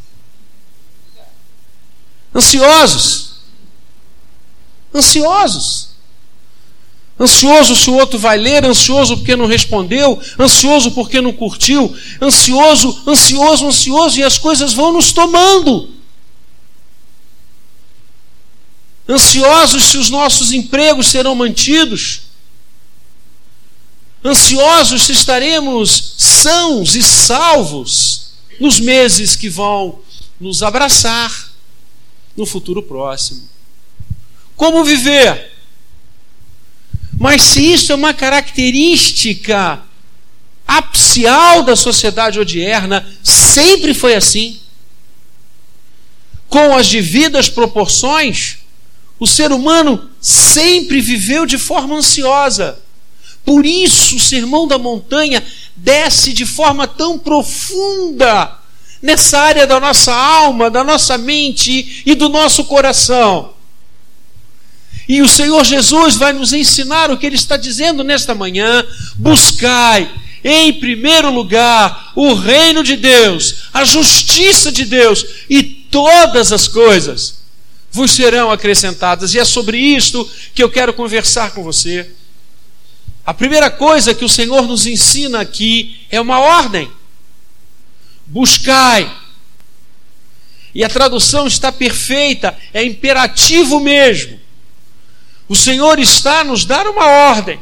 Ansiosos. 2.33 3.41
Ansiosos. 4.95 5.88
Ansioso 7.19 7.75
se 7.75 7.89
o 7.89 7.95
outro 7.95 8.17
vai 8.17 8.37
ler, 8.37 8.63
ansioso 8.65 9.17
porque 9.17 9.35
não 9.35 9.45
respondeu, 9.45 10.21
ansioso 10.39 10.91
porque 10.91 11.19
não 11.19 11.33
curtiu, 11.33 11.93
ansioso, 12.21 13.03
ansioso, 13.05 13.67
ansioso, 13.67 14.19
e 14.19 14.23
as 14.23 14.37
coisas 14.37 14.73
vão 14.73 14.93
nos 14.93 15.11
tomando. 15.11 15.99
ansiosos 19.09 19.85
se 19.85 19.97
os 19.97 20.09
nossos 20.09 20.51
empregos 20.51 21.07
serão 21.07 21.33
mantidos, 21.33 22.21
ansiosos 24.23 25.03
se 25.03 25.11
estaremos 25.11 26.13
sãos 26.17 26.95
e 26.95 27.01
salvos 27.01 28.33
nos 28.59 28.79
meses 28.79 29.35
que 29.35 29.49
vão 29.49 29.99
nos 30.39 30.61
abraçar 30.61 31.49
no 32.37 32.45
futuro 32.45 32.83
próximo. 32.83 33.49
Como 34.55 34.83
viver? 34.83 35.48
Mas 37.19 37.41
se 37.41 37.73
isso 37.73 37.91
é 37.91 37.95
uma 37.95 38.13
característica 38.13 39.81
apcial 40.65 41.63
da 41.63 41.75
sociedade 41.75 42.39
odierna, 42.39 43.05
sempre 43.21 43.93
foi 43.93 44.15
assim. 44.15 44.57
Com 46.47 46.73
as 46.77 46.87
devidas 46.87 47.49
proporções, 47.49 48.59
o 49.19 49.27
ser 49.27 49.51
humano 49.51 50.09
sempre 50.21 51.01
viveu 51.01 51.45
de 51.45 51.57
forma 51.57 51.97
ansiosa. 51.97 52.79
Por 53.43 53.65
isso, 53.65 54.15
o 54.15 54.19
sermão 54.19 54.65
da 54.65 54.77
montanha 54.77 55.45
desce 55.75 56.31
de 56.31 56.45
forma 56.45 56.87
tão 56.87 57.19
profunda 57.19 58.57
nessa 59.01 59.39
área 59.39 59.67
da 59.67 59.77
nossa 59.77 60.13
alma, 60.13 60.69
da 60.69 60.85
nossa 60.85 61.17
mente 61.17 62.01
e 62.05 62.15
do 62.15 62.29
nosso 62.29 62.63
coração. 62.63 63.58
E 65.09 65.23
o 65.23 65.27
Senhor 65.27 65.65
Jesus 65.65 66.15
vai 66.17 66.31
nos 66.31 66.53
ensinar 66.53 67.09
o 67.09 67.17
que 67.17 67.25
ele 67.25 67.35
está 67.35 67.57
dizendo 67.57 68.03
nesta 68.03 68.35
manhã: 68.35 68.85
buscai 69.15 70.07
em 70.43 70.71
primeiro 70.73 71.31
lugar 71.31 72.13
o 72.15 72.35
reino 72.35 72.83
de 72.83 72.95
Deus, 72.95 73.63
a 73.73 73.83
justiça 73.83 74.71
de 74.71 74.85
Deus 74.85 75.25
e 75.49 75.63
todas 75.63 76.53
as 76.53 76.67
coisas 76.67 77.39
vos 77.91 78.11
serão 78.11 78.51
acrescentadas. 78.51 79.33
E 79.33 79.39
é 79.39 79.43
sobre 79.43 79.79
isto 79.79 80.29
que 80.53 80.61
eu 80.61 80.69
quero 80.69 80.93
conversar 80.93 81.55
com 81.55 81.63
você. 81.63 82.07
A 83.25 83.33
primeira 83.33 83.71
coisa 83.71 84.13
que 84.13 84.23
o 84.23 84.29
Senhor 84.29 84.67
nos 84.67 84.85
ensina 84.85 85.41
aqui 85.41 86.01
é 86.11 86.21
uma 86.21 86.39
ordem: 86.39 86.87
buscai. 88.27 89.11
E 90.75 90.83
a 90.83 90.89
tradução 90.89 91.47
está 91.47 91.71
perfeita, 91.71 92.55
é 92.71 92.83
imperativo 92.83 93.79
mesmo. 93.79 94.39
O 95.49 95.55
Senhor 95.55 95.97
está 95.97 96.41
a 96.41 96.43
nos 96.43 96.63
dar 96.63 96.87
uma 96.87 97.05
ordem 97.05 97.59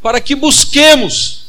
para 0.00 0.20
que 0.20 0.36
busquemos. 0.36 1.46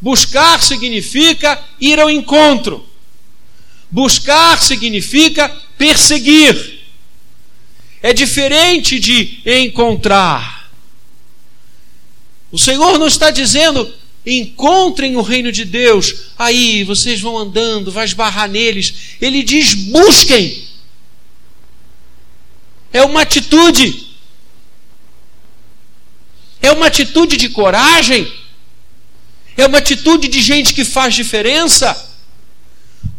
Buscar 0.00 0.62
significa 0.62 1.62
ir 1.78 2.00
ao 2.00 2.10
encontro. 2.10 2.88
Buscar 3.90 4.58
significa 4.60 5.48
perseguir. 5.76 6.80
É 8.00 8.14
diferente 8.14 8.98
de 8.98 9.40
encontrar. 9.44 10.72
O 12.50 12.58
Senhor 12.58 12.98
não 12.98 13.06
está 13.06 13.30
dizendo 13.30 13.92
encontrem 14.24 15.16
o 15.16 15.22
reino 15.22 15.50
de 15.50 15.64
Deus, 15.64 16.14
aí 16.38 16.84
vocês 16.84 17.20
vão 17.20 17.36
andando, 17.36 17.90
vai 17.90 18.04
esbarrar 18.04 18.48
neles. 18.48 18.94
Ele 19.20 19.42
diz 19.42 19.74
busquem. 19.74 20.71
É 22.92 23.02
uma 23.02 23.22
atitude. 23.22 24.08
É 26.60 26.70
uma 26.72 26.86
atitude 26.86 27.36
de 27.36 27.48
coragem. 27.48 28.30
É 29.56 29.66
uma 29.66 29.78
atitude 29.78 30.28
de 30.28 30.40
gente 30.40 30.74
que 30.74 30.84
faz 30.84 31.14
diferença. 31.14 32.10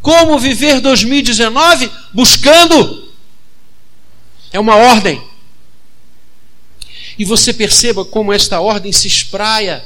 Como 0.02 0.40
viver 0.40 0.80
2019? 0.80 1.90
Buscando. 2.14 3.12
É 4.52 4.60
uma 4.60 4.76
ordem. 4.76 5.22
E 7.18 7.26
você 7.26 7.54
perceba 7.54 8.04
como 8.04 8.34
esta 8.34 8.60
ordem 8.60 8.92
se 8.92 9.08
espraia 9.08 9.84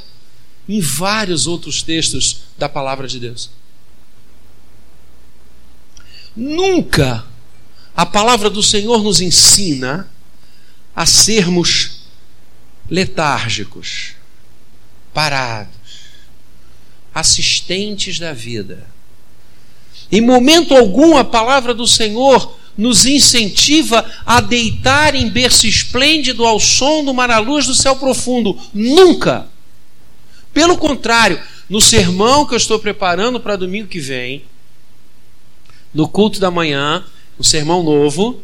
em 0.67 0.82
vários 0.82 1.47
outros 1.47 1.82
textos 1.82 2.41
da 2.58 2.67
palavra 2.67 3.08
de 3.08 3.19
Deus. 3.19 3.50
Nunca 6.36 7.26
a 7.97 8.05
palavra 8.05 8.49
do 8.49 8.63
Senhor 8.63 9.03
nos 9.03 9.19
ensina 9.19 10.10
a 10.95 11.05
sermos 11.05 12.03
letárgicos, 12.89 14.13
parados, 15.13 15.75
assistentes 17.13 18.17
da 18.17 18.31
vida 18.31 18.88
em 20.12 20.21
momento 20.21 20.75
algum 20.75 21.17
a 21.17 21.23
palavra 21.23 21.73
do 21.73 21.88
Senhor 21.88 22.57
nos 22.77 23.05
incentiva 23.05 24.05
a 24.25 24.39
deitar 24.39 25.15
em 25.15 25.29
berço 25.29 25.67
esplêndido 25.67 26.45
ao 26.45 26.60
som 26.60 27.03
do 27.03 27.13
mar 27.13 27.29
à 27.31 27.39
luz 27.39 27.65
do 27.65 27.73
céu 27.73 27.95
profundo. 27.95 28.57
Nunca! 28.73 29.47
Pelo 30.53 30.77
contrário, 30.77 31.41
no 31.69 31.81
sermão 31.81 32.45
que 32.45 32.53
eu 32.53 32.57
estou 32.57 32.79
preparando 32.79 33.39
para 33.39 33.55
domingo 33.55 33.88
que 33.88 33.99
vem, 33.99 34.43
no 35.93 36.07
culto 36.07 36.39
da 36.39 36.51
manhã, 36.51 37.03
um 37.39 37.43
sermão 37.43 37.84
novo, 37.84 38.41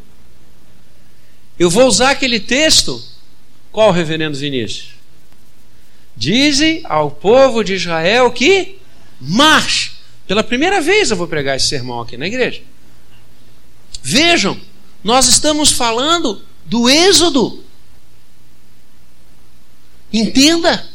eu 1.58 1.70
vou 1.70 1.88
usar 1.88 2.12
aquele 2.12 2.40
texto. 2.40 3.02
Qual, 3.72 3.92
reverendo 3.92 4.38
Vinícius? 4.38 4.90
Dize 6.16 6.82
ao 6.86 7.10
povo 7.10 7.64
de 7.64 7.74
Israel 7.74 8.32
que 8.32 8.78
marche 9.20 9.94
pela 10.28 10.44
primeira 10.44 10.80
vez 10.82 11.12
eu 11.12 11.18
vou 11.18 11.28
pregar 11.28 11.58
esse 11.58 11.68
sermão 11.68 12.02
aqui 12.02 12.18
na 12.18 12.28
igreja. 12.28 12.62
Vejam, 14.02 14.60
nós 15.04 15.28
estamos 15.28 15.72
falando 15.72 16.42
do 16.66 16.90
Êxodo. 16.90 17.64
Entenda. 20.12 20.88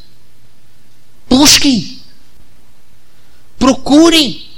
Busquem. 1.28 2.00
Procurem. 3.58 4.48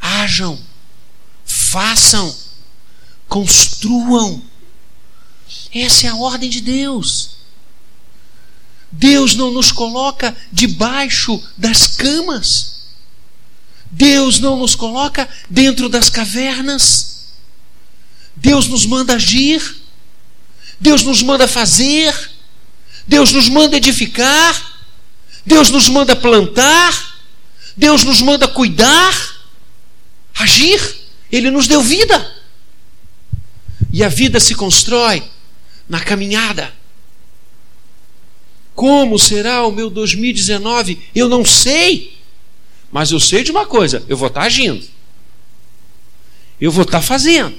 Hajam. 0.00 0.58
Façam. 1.74 2.32
Construam. 3.28 4.40
Essa 5.74 6.06
é 6.06 6.10
a 6.10 6.14
ordem 6.14 6.48
de 6.48 6.60
Deus. 6.60 7.30
Deus 8.92 9.34
não 9.34 9.50
nos 9.50 9.72
coloca 9.72 10.36
debaixo 10.52 11.42
das 11.58 11.88
camas. 11.88 12.90
Deus 13.90 14.38
não 14.38 14.56
nos 14.56 14.76
coloca 14.76 15.28
dentro 15.50 15.88
das 15.88 16.08
cavernas. 16.08 17.32
Deus 18.36 18.68
nos 18.68 18.86
manda 18.86 19.14
agir. 19.14 19.82
Deus 20.78 21.02
nos 21.02 21.24
manda 21.24 21.48
fazer. 21.48 22.14
Deus 23.04 23.32
nos 23.32 23.48
manda 23.48 23.76
edificar. 23.76 24.78
Deus 25.44 25.70
nos 25.70 25.88
manda 25.88 26.14
plantar. 26.14 27.16
Deus 27.76 28.04
nos 28.04 28.22
manda 28.22 28.46
cuidar. 28.46 29.12
Agir. 30.36 31.03
Ele 31.34 31.50
nos 31.50 31.66
deu 31.66 31.82
vida. 31.82 32.32
E 33.92 34.04
a 34.04 34.08
vida 34.08 34.38
se 34.38 34.54
constrói 34.54 35.20
na 35.88 35.98
caminhada. 35.98 36.72
Como 38.72 39.18
será 39.18 39.66
o 39.66 39.72
meu 39.72 39.90
2019? 39.90 40.96
Eu 41.12 41.28
não 41.28 41.44
sei. 41.44 42.16
Mas 42.92 43.10
eu 43.10 43.18
sei 43.18 43.42
de 43.42 43.50
uma 43.50 43.66
coisa: 43.66 44.04
eu 44.08 44.16
vou 44.16 44.28
estar 44.28 44.42
agindo. 44.42 44.86
Eu 46.60 46.70
vou 46.70 46.84
estar 46.84 47.02
fazendo. 47.02 47.56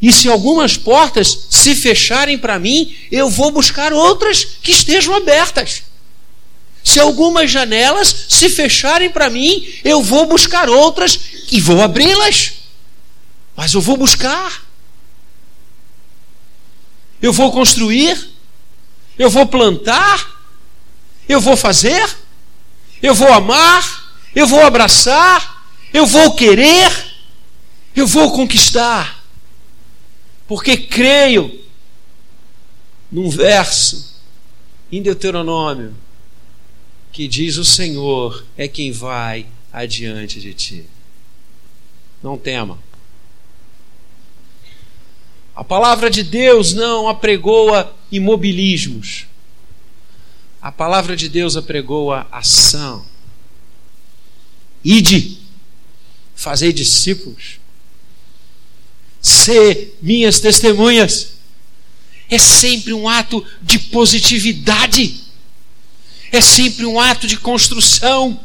E 0.00 0.10
se 0.10 0.30
algumas 0.30 0.78
portas 0.78 1.46
se 1.50 1.74
fecharem 1.74 2.38
para 2.38 2.58
mim, 2.58 2.96
eu 3.12 3.28
vou 3.28 3.50
buscar 3.50 3.92
outras 3.92 4.44
que 4.62 4.70
estejam 4.70 5.14
abertas. 5.14 5.82
Se 6.82 6.98
algumas 6.98 7.50
janelas 7.50 8.24
se 8.30 8.48
fecharem 8.48 9.10
para 9.10 9.28
mim, 9.28 9.68
eu 9.84 10.02
vou 10.02 10.24
buscar 10.24 10.70
outras 10.70 11.18
e 11.50 11.60
vou 11.60 11.82
abri-las. 11.82 12.54
Mas 13.56 13.74
eu 13.74 13.80
vou 13.80 13.96
buscar. 13.96 14.64
Eu 17.20 17.32
vou 17.32 17.50
construir 17.50 18.38
eu 19.18 19.28
vou 19.28 19.46
plantar, 19.46 20.40
eu 21.28 21.40
vou 21.40 21.56
fazer, 21.56 22.08
eu 23.02 23.14
vou 23.14 23.30
amar, 23.32 24.14
eu 24.34 24.46
vou 24.46 24.60
abraçar, 24.60 25.66
eu 25.92 26.06
vou 26.06 26.34
querer, 26.34 26.90
eu 27.96 28.06
vou 28.06 28.32
conquistar. 28.32 29.24
Porque 30.46 30.76
creio 30.76 31.60
num 33.10 33.28
verso 33.28 34.16
em 34.90 35.02
Deuteronômio 35.02 35.94
que 37.12 37.26
diz: 37.26 37.56
O 37.56 37.64
Senhor 37.64 38.44
é 38.56 38.68
quem 38.68 38.92
vai 38.92 39.46
adiante 39.72 40.40
de 40.40 40.54
ti. 40.54 40.86
Não 42.22 42.36
tema. 42.36 42.78
A 45.54 45.64
palavra 45.64 46.08
de 46.08 46.22
Deus 46.22 46.72
não 46.72 47.08
apregoa 47.08 47.92
imobilismos. 48.12 49.26
A 50.62 50.70
palavra 50.70 51.16
de 51.16 51.28
Deus 51.28 51.56
apregoa 51.56 52.26
ação. 52.30 53.04
Ide, 54.84 55.38
fazei 56.34 56.72
discípulos, 56.72 57.58
ser 59.20 59.98
minhas 60.00 60.40
testemunhas. 60.40 61.32
É 62.30 62.38
sempre 62.38 62.92
um 62.92 63.08
ato 63.08 63.44
de 63.62 63.78
positividade, 63.78 65.24
é 66.30 66.40
sempre 66.40 66.86
um 66.86 67.00
ato 67.00 67.26
de 67.26 67.36
construção. 67.36 68.38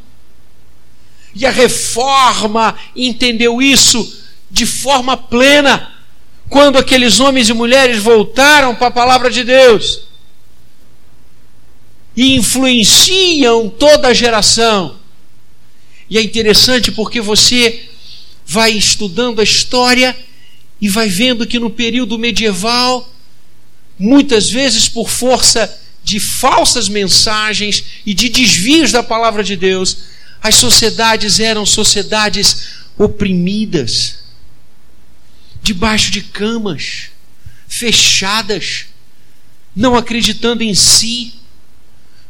E 1.36 1.46
a 1.46 1.52
reforma 1.52 2.76
entendeu 2.96 3.62
isso 3.62 4.22
de 4.50 4.66
forma 4.66 5.18
plena 5.18 5.92
quando 6.50 6.78
aqueles 6.78 7.20
homens 7.20 7.50
e 7.50 7.54
mulheres 7.54 7.98
voltaram 7.98 8.76
para 8.76 8.88
a 8.88 8.92
palavra 8.92 9.32
de 9.32 9.44
Deus 9.44 10.02
e 12.16 12.36
influenciam 12.36 13.70
toda 13.70 14.10
a 14.10 14.14
geração. 14.14 14.98
E 16.10 16.18
é 16.18 16.22
interessante 16.22 16.92
porque 16.92 17.20
você 17.20 17.90
vai 18.46 18.72
estudando 18.72 19.40
a 19.40 19.44
história 19.44 20.16
e 20.80 20.88
vai 20.88 21.08
vendo 21.10 21.48
que 21.48 21.58
no 21.58 21.70
período 21.70 22.20
medieval, 22.20 23.10
muitas 23.98 24.50
vezes 24.50 24.88
por 24.88 25.10
força 25.10 25.82
de 26.04 26.20
falsas 26.20 26.90
mensagens 26.90 27.84
e 28.06 28.14
de 28.14 28.30
desvios 28.30 28.92
da 28.92 29.02
palavra 29.02 29.44
de 29.44 29.56
Deus, 29.56 29.98
as 30.44 30.56
sociedades 30.56 31.40
eram 31.40 31.66
sociedades 31.66 32.74
oprimidas 32.98 34.20
debaixo 35.62 36.12
de 36.12 36.22
camas, 36.22 37.06
fechadas, 37.66 38.88
não 39.74 39.96
acreditando 39.96 40.62
em 40.62 40.76
si. 40.76 41.36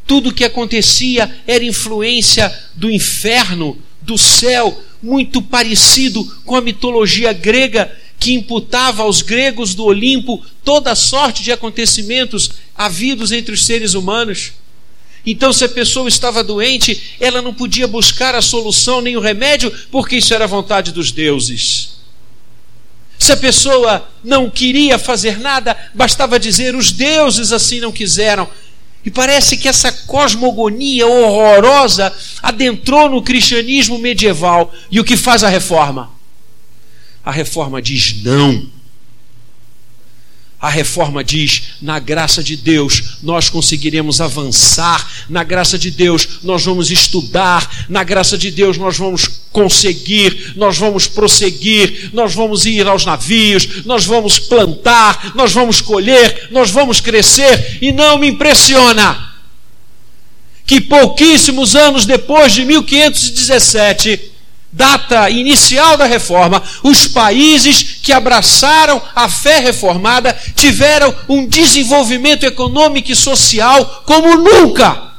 Tudo 0.06 0.30
o 0.30 0.34
que 0.34 0.44
acontecia 0.44 1.36
era 1.48 1.64
influência 1.64 2.54
do 2.76 2.92
inferno, 2.92 3.82
do 4.00 4.18
céu, 4.18 4.84
muito 5.02 5.42
parecido 5.42 6.24
com 6.46 6.56
a 6.56 6.62
mitologia 6.62 7.34
grega 7.34 7.92
que 8.20 8.34
imputava 8.34 9.04
aos 9.04 9.22
gregos 9.22 9.74
do 9.74 9.86
Olimpo 9.86 10.46
toda 10.64 10.94
sorte 10.94 11.42
de 11.42 11.52
acontecimentos 11.52 12.52
havidos 12.76 13.32
entre 13.32 13.54
os 13.54 13.66
seres 13.66 13.96
humanos. 13.96 14.54
Então, 15.26 15.54
se 15.54 15.64
a 15.64 15.70
pessoa 15.70 16.10
estava 16.10 16.44
doente, 16.44 17.16
ela 17.20 17.42
não 17.42 17.54
podia 17.54 17.88
buscar 17.88 18.36
a 18.36 18.42
solução 18.42 19.02
nem 19.02 19.16
o 19.16 19.22
remédio, 19.22 19.72
porque 19.90 20.18
isso 20.18 20.34
era 20.34 20.46
vontade 20.46 20.92
dos 20.92 21.12
deuses. 21.12 21.94
Se 23.18 23.32
a 23.32 23.38
pessoa 23.38 24.06
não 24.22 24.50
queria 24.50 25.00
fazer 25.00 25.40
nada, 25.40 25.78
bastava 25.94 26.38
dizer: 26.38 26.76
os 26.76 26.92
deuses 26.92 27.54
assim 27.54 27.80
não 27.80 27.92
quiseram. 27.92 28.50
E 29.06 29.12
parece 29.12 29.58
que 29.58 29.68
essa 29.68 29.92
cosmogonia 29.92 31.08
horrorosa 31.08 32.14
adentrou 32.42 33.10
no 33.10 33.22
cristianismo 33.22 33.98
medieval. 33.98 34.74
E 34.90 35.00
o 35.00 35.04
que 35.04 35.16
faz 35.16 35.44
a 35.44 35.50
reforma? 35.50 36.12
A 37.24 37.32
reforma 37.32 37.82
diz 37.82 38.22
não. 38.24 38.70
A 40.64 40.70
reforma 40.70 41.22
diz: 41.26 41.64
na 41.82 42.00
graça 42.00 42.42
de 42.42 42.56
Deus 42.56 43.18
nós 43.22 43.50
conseguiremos 43.50 44.22
avançar, 44.22 45.26
na 45.28 45.44
graça 45.44 45.78
de 45.78 45.92
Deus 45.92 46.40
nós 46.42 46.64
vamos 46.64 46.90
estudar, 46.90 47.86
na 47.90 48.02
graça 48.02 48.38
de 48.38 48.50
Deus 48.50 48.78
nós 48.78 48.98
vamos 48.98 49.28
conseguir, 49.52 50.54
nós 50.56 50.78
vamos 50.78 51.06
prosseguir, 51.06 52.12
nós 52.14 52.34
vamos 52.34 52.66
ir 52.66 52.88
aos 52.88 53.04
navios, 53.04 53.84
nós 53.84 54.06
vamos 54.06 54.40
plantar, 54.40 55.34
nós 55.36 55.52
vamos 55.52 55.82
colher, 55.82 56.48
nós 56.50 56.72
vamos 56.72 57.02
crescer, 57.02 57.80
e 57.82 57.92
não 57.92 58.18
me 58.18 58.30
impressiona 58.30 59.34
que 60.66 60.80
pouquíssimos 60.80 61.76
anos 61.76 62.06
depois 62.06 62.54
de 62.54 62.64
1517, 62.64 64.32
data 64.74 65.30
inicial 65.30 65.96
da 65.96 66.06
reforma, 66.06 66.62
os 66.82 67.08
países 67.08 67.84
que 68.02 68.12
abraçaram 68.12 69.02
a 69.16 69.30
fé 69.30 69.60
reformada 69.60 70.34
tiveram 70.56 71.16
um 71.30 71.48
desenvolvimento 71.48 72.44
econômico 72.44 73.12
e 73.12 73.16
social 73.16 74.04
como 74.06 74.36
nunca 74.36 75.14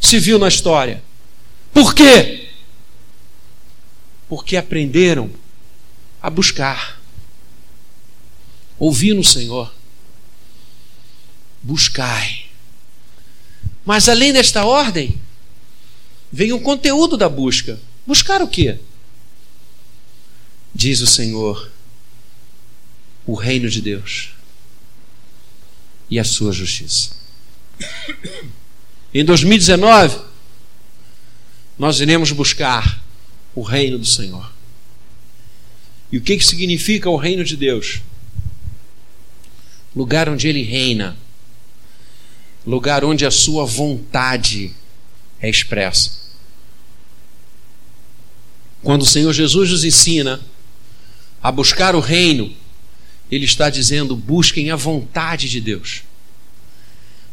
se 0.00 0.18
viu 0.18 0.38
na 0.38 0.48
história. 0.48 1.02
Por 1.72 1.94
quê? 1.94 2.48
Porque 4.28 4.56
aprenderam 4.56 5.30
a 6.20 6.30
buscar, 6.30 6.98
ouvir 8.78 9.14
no 9.14 9.22
Senhor. 9.22 9.72
Buscai. 11.62 12.46
Mas 13.84 14.08
além 14.08 14.32
desta 14.32 14.64
ordem, 14.64 15.20
vem 16.32 16.52
o 16.52 16.60
conteúdo 16.60 17.16
da 17.16 17.28
busca. 17.28 17.78
Buscar 18.06 18.42
o 18.42 18.48
quê? 18.48 18.78
Diz 20.74 21.00
o 21.00 21.06
Senhor, 21.06 21.70
o 23.26 23.34
reino 23.34 23.68
de 23.68 23.80
Deus 23.80 24.30
e 26.10 26.18
a 26.18 26.24
sua 26.24 26.52
justiça. 26.52 27.10
Em 29.14 29.24
2019, 29.24 30.18
nós 31.78 32.00
iremos 32.00 32.32
buscar 32.32 33.02
o 33.54 33.62
reino 33.62 33.98
do 33.98 34.06
Senhor. 34.06 34.52
E 36.10 36.18
o 36.18 36.20
que, 36.20 36.36
que 36.36 36.44
significa 36.44 37.08
o 37.08 37.16
reino 37.16 37.44
de 37.44 37.56
Deus? 37.56 38.00
Lugar 39.94 40.28
onde 40.28 40.48
Ele 40.48 40.62
reina, 40.62 41.16
lugar 42.66 43.04
onde 43.04 43.26
a 43.26 43.30
sua 43.30 43.64
vontade 43.64 44.74
é 45.40 45.48
expressa. 45.48 46.21
Quando 48.82 49.02
o 49.02 49.06
Senhor 49.06 49.32
Jesus 49.32 49.70
nos 49.70 49.84
ensina 49.84 50.40
a 51.42 51.52
buscar 51.52 51.94
o 51.94 52.00
reino, 52.00 52.52
ele 53.30 53.44
está 53.44 53.70
dizendo: 53.70 54.16
busquem 54.16 54.70
a 54.70 54.76
vontade 54.76 55.48
de 55.48 55.60
Deus. 55.60 56.02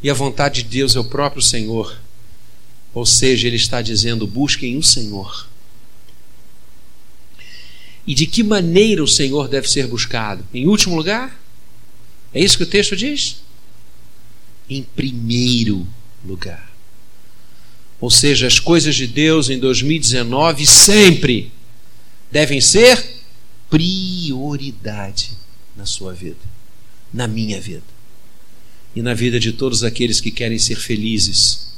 E 0.02 0.10
a 0.10 0.14
vontade 0.14 0.64
de 0.64 0.70
Deus 0.70 0.96
é 0.96 1.00
o 1.00 1.06
próprio 1.06 1.42
Senhor. 1.42 2.00
Ou 2.94 3.06
seja, 3.06 3.48
ele 3.48 3.56
está 3.56 3.82
dizendo: 3.82 4.28
busquem 4.28 4.78
o 4.78 4.84
Senhor. 4.84 5.48
E 8.06 8.14
de 8.14 8.26
que 8.26 8.42
maneira 8.42 9.04
o 9.04 9.08
Senhor 9.08 9.48
deve 9.48 9.70
ser 9.70 9.88
buscado? 9.88 10.46
Em 10.54 10.68
último 10.68 10.96
lugar? 10.96 11.40
É 12.34 12.40
isso 12.40 12.58
que 12.58 12.64
o 12.64 12.68
texto 12.68 12.96
diz? 12.96 13.42
Em 14.70 14.84
primeiro 14.84 15.88
lugar. 16.26 16.69
Ou 18.02 18.10
seja, 18.10 18.48
as 18.48 18.60
coisas 18.60 18.96
de 18.96 19.08
Deus 19.08 19.50
em 19.50 19.60
2019 19.60 20.66
sempre 20.66 21.52
devem 22.32 22.62
ser 22.62 23.04
prioridade 23.70 25.32
na 25.76 25.86
sua 25.86 26.14
vida, 26.14 26.40
na 27.14 27.28
minha 27.28 27.60
vida 27.60 27.84
e 28.96 29.02
na 29.02 29.14
vida 29.14 29.40
de 29.40 29.52
todos 29.52 29.84
aqueles 29.84 30.20
que 30.22 30.32
querem 30.32 30.58
ser 30.58 30.76
felizes. 30.76 31.70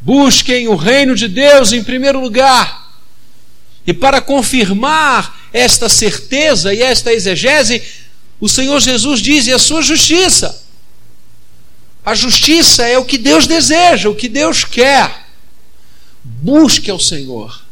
Busquem 0.00 0.68
o 0.68 0.74
reino 0.74 1.14
de 1.14 1.28
Deus 1.28 1.72
em 1.72 1.82
primeiro 1.82 2.20
lugar. 2.20 2.82
E 3.86 3.92
para 3.92 4.20
confirmar 4.20 5.48
esta 5.52 5.88
certeza 5.88 6.72
e 6.72 6.82
esta 6.82 7.12
exegese, 7.12 7.82
o 8.40 8.48
Senhor 8.48 8.80
Jesus 8.80 9.20
diz: 9.20 9.46
e 9.46 9.52
a 9.52 9.58
sua 9.58 9.82
justiça. 9.82 10.61
A 12.04 12.14
justiça 12.14 12.84
é 12.84 12.98
o 12.98 13.04
que 13.04 13.16
Deus 13.16 13.46
deseja, 13.46 14.08
o 14.08 14.14
que 14.14 14.28
Deus 14.28 14.64
quer. 14.64 15.26
Busque 16.22 16.90
ao 16.90 16.98
Senhor. 16.98 17.62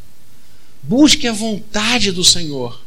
Busque 0.83 1.27
a 1.27 1.33
vontade 1.33 2.13
do 2.13 2.25
Senhor. 2.25 2.81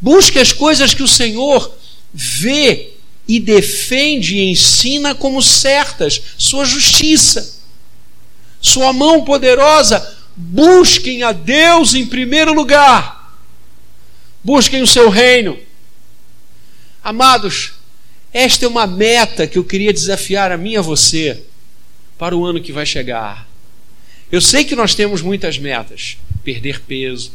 Busque 0.00 0.38
as 0.38 0.52
coisas 0.52 0.94
que 0.94 1.02
o 1.02 1.08
Senhor 1.08 1.74
vê 2.12 2.92
e 3.26 3.38
defende 3.38 4.36
e 4.36 4.50
ensina 4.50 5.14
como 5.14 5.42
certas, 5.42 6.22
sua 6.38 6.64
justiça, 6.64 7.60
sua 8.60 8.92
mão 8.92 9.24
poderosa. 9.24 10.16
Busquem 10.34 11.24
a 11.24 11.32
Deus 11.32 11.94
em 11.94 12.06
primeiro 12.06 12.54
lugar. 12.54 13.36
Busquem 14.42 14.80
o 14.80 14.86
seu 14.86 15.10
reino. 15.10 15.58
Amados, 17.02 17.72
esta 18.32 18.64
é 18.64 18.68
uma 18.68 18.86
meta 18.86 19.46
que 19.46 19.58
eu 19.58 19.64
queria 19.64 19.92
desafiar 19.92 20.52
a 20.52 20.56
mim 20.56 20.72
e 20.72 20.76
a 20.76 20.82
você 20.82 21.42
para 22.18 22.36
o 22.36 22.44
ano 22.44 22.60
que 22.60 22.72
vai 22.72 22.84
chegar. 22.84 23.48
Eu 24.30 24.40
sei 24.40 24.64
que 24.64 24.76
nós 24.76 24.94
temos 24.94 25.22
muitas 25.22 25.58
metas: 25.58 26.18
perder 26.44 26.80
peso, 26.80 27.32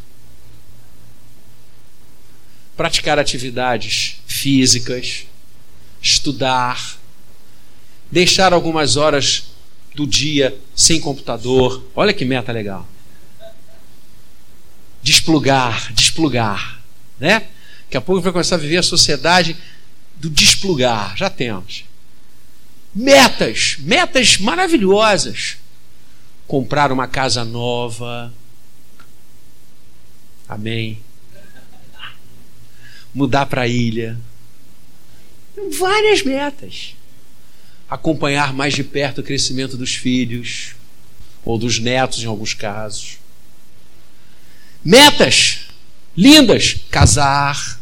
praticar 2.78 3.18
atividades 3.18 4.18
físicas, 4.28 5.26
estudar, 6.02 7.00
deixar 8.12 8.54
algumas 8.54 8.98
horas 8.98 9.46
do 9.96 10.06
dia 10.06 10.56
sem 10.76 11.00
computador. 11.00 11.84
Olha 11.96 12.14
que 12.14 12.26
meta 12.26 12.52
legal. 12.52 12.88
Desplugar, 15.02 15.92
desplugar, 15.94 16.82
né? 17.20 17.48
Daqui 17.86 17.98
a 17.98 18.02
pouco 18.02 18.22
vai 18.22 18.32
começar 18.32 18.56
a 18.56 18.60
viver 18.60 18.78
a 18.78 18.84
sociedade 18.84 19.56
do 20.16 20.30
desplugar. 20.30 21.16
Já 21.18 21.30
temos. 21.30 21.86
Metas, 22.94 23.78
metas 23.80 24.38
maravilhosas. 24.38 25.58
Comprar 26.48 26.92
uma 26.92 27.08
casa 27.08 27.44
nova. 27.44 28.34
Amém. 30.48 31.00
Mudar 33.14 33.46
para 33.46 33.62
a 33.62 33.68
ilha 33.68 34.18
várias 35.72 36.24
metas. 36.24 36.96
Acompanhar 37.90 38.54
mais 38.54 38.74
de 38.74 38.84
perto 38.84 39.22
o 39.22 39.24
crescimento 39.24 39.78
dos 39.78 39.96
filhos, 39.96 40.76
ou 41.46 41.58
dos 41.58 41.80
netos, 41.80 42.24
em 42.24 42.26
alguns 42.26 42.54
casos. 42.54 43.18
Metas 44.84 45.68
lindas: 46.16 46.78
casar. 46.90 47.82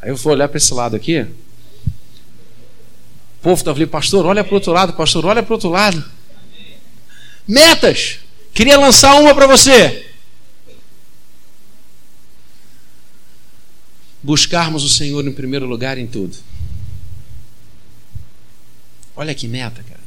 Aí 0.00 0.10
eu 0.10 0.16
vou 0.16 0.32
olhar 0.32 0.48
para 0.48 0.58
esse 0.58 0.72
lado 0.72 0.96
aqui. 0.96 1.20
O 1.20 1.26
povo 3.42 3.54
está 3.54 3.72
falando, 3.72 3.90
pastor, 3.90 4.26
olha 4.26 4.44
para 4.44 4.52
o 4.52 4.54
outro 4.54 4.72
lado, 4.72 4.92
pastor, 4.92 5.24
olha 5.26 5.42
para 5.42 5.52
o 5.52 5.54
outro 5.54 5.70
lado. 5.70 6.04
Metas. 7.46 8.18
Queria 8.52 8.78
lançar 8.78 9.14
uma 9.14 9.34
para 9.34 9.46
você. 9.46 10.08
buscarmos 14.22 14.84
o 14.84 14.88
Senhor 14.88 15.26
em 15.26 15.32
primeiro 15.32 15.66
lugar 15.66 15.98
em 15.98 16.06
tudo. 16.06 16.36
Olha 19.16 19.34
que 19.34 19.48
meta, 19.48 19.82
cara. 19.82 20.00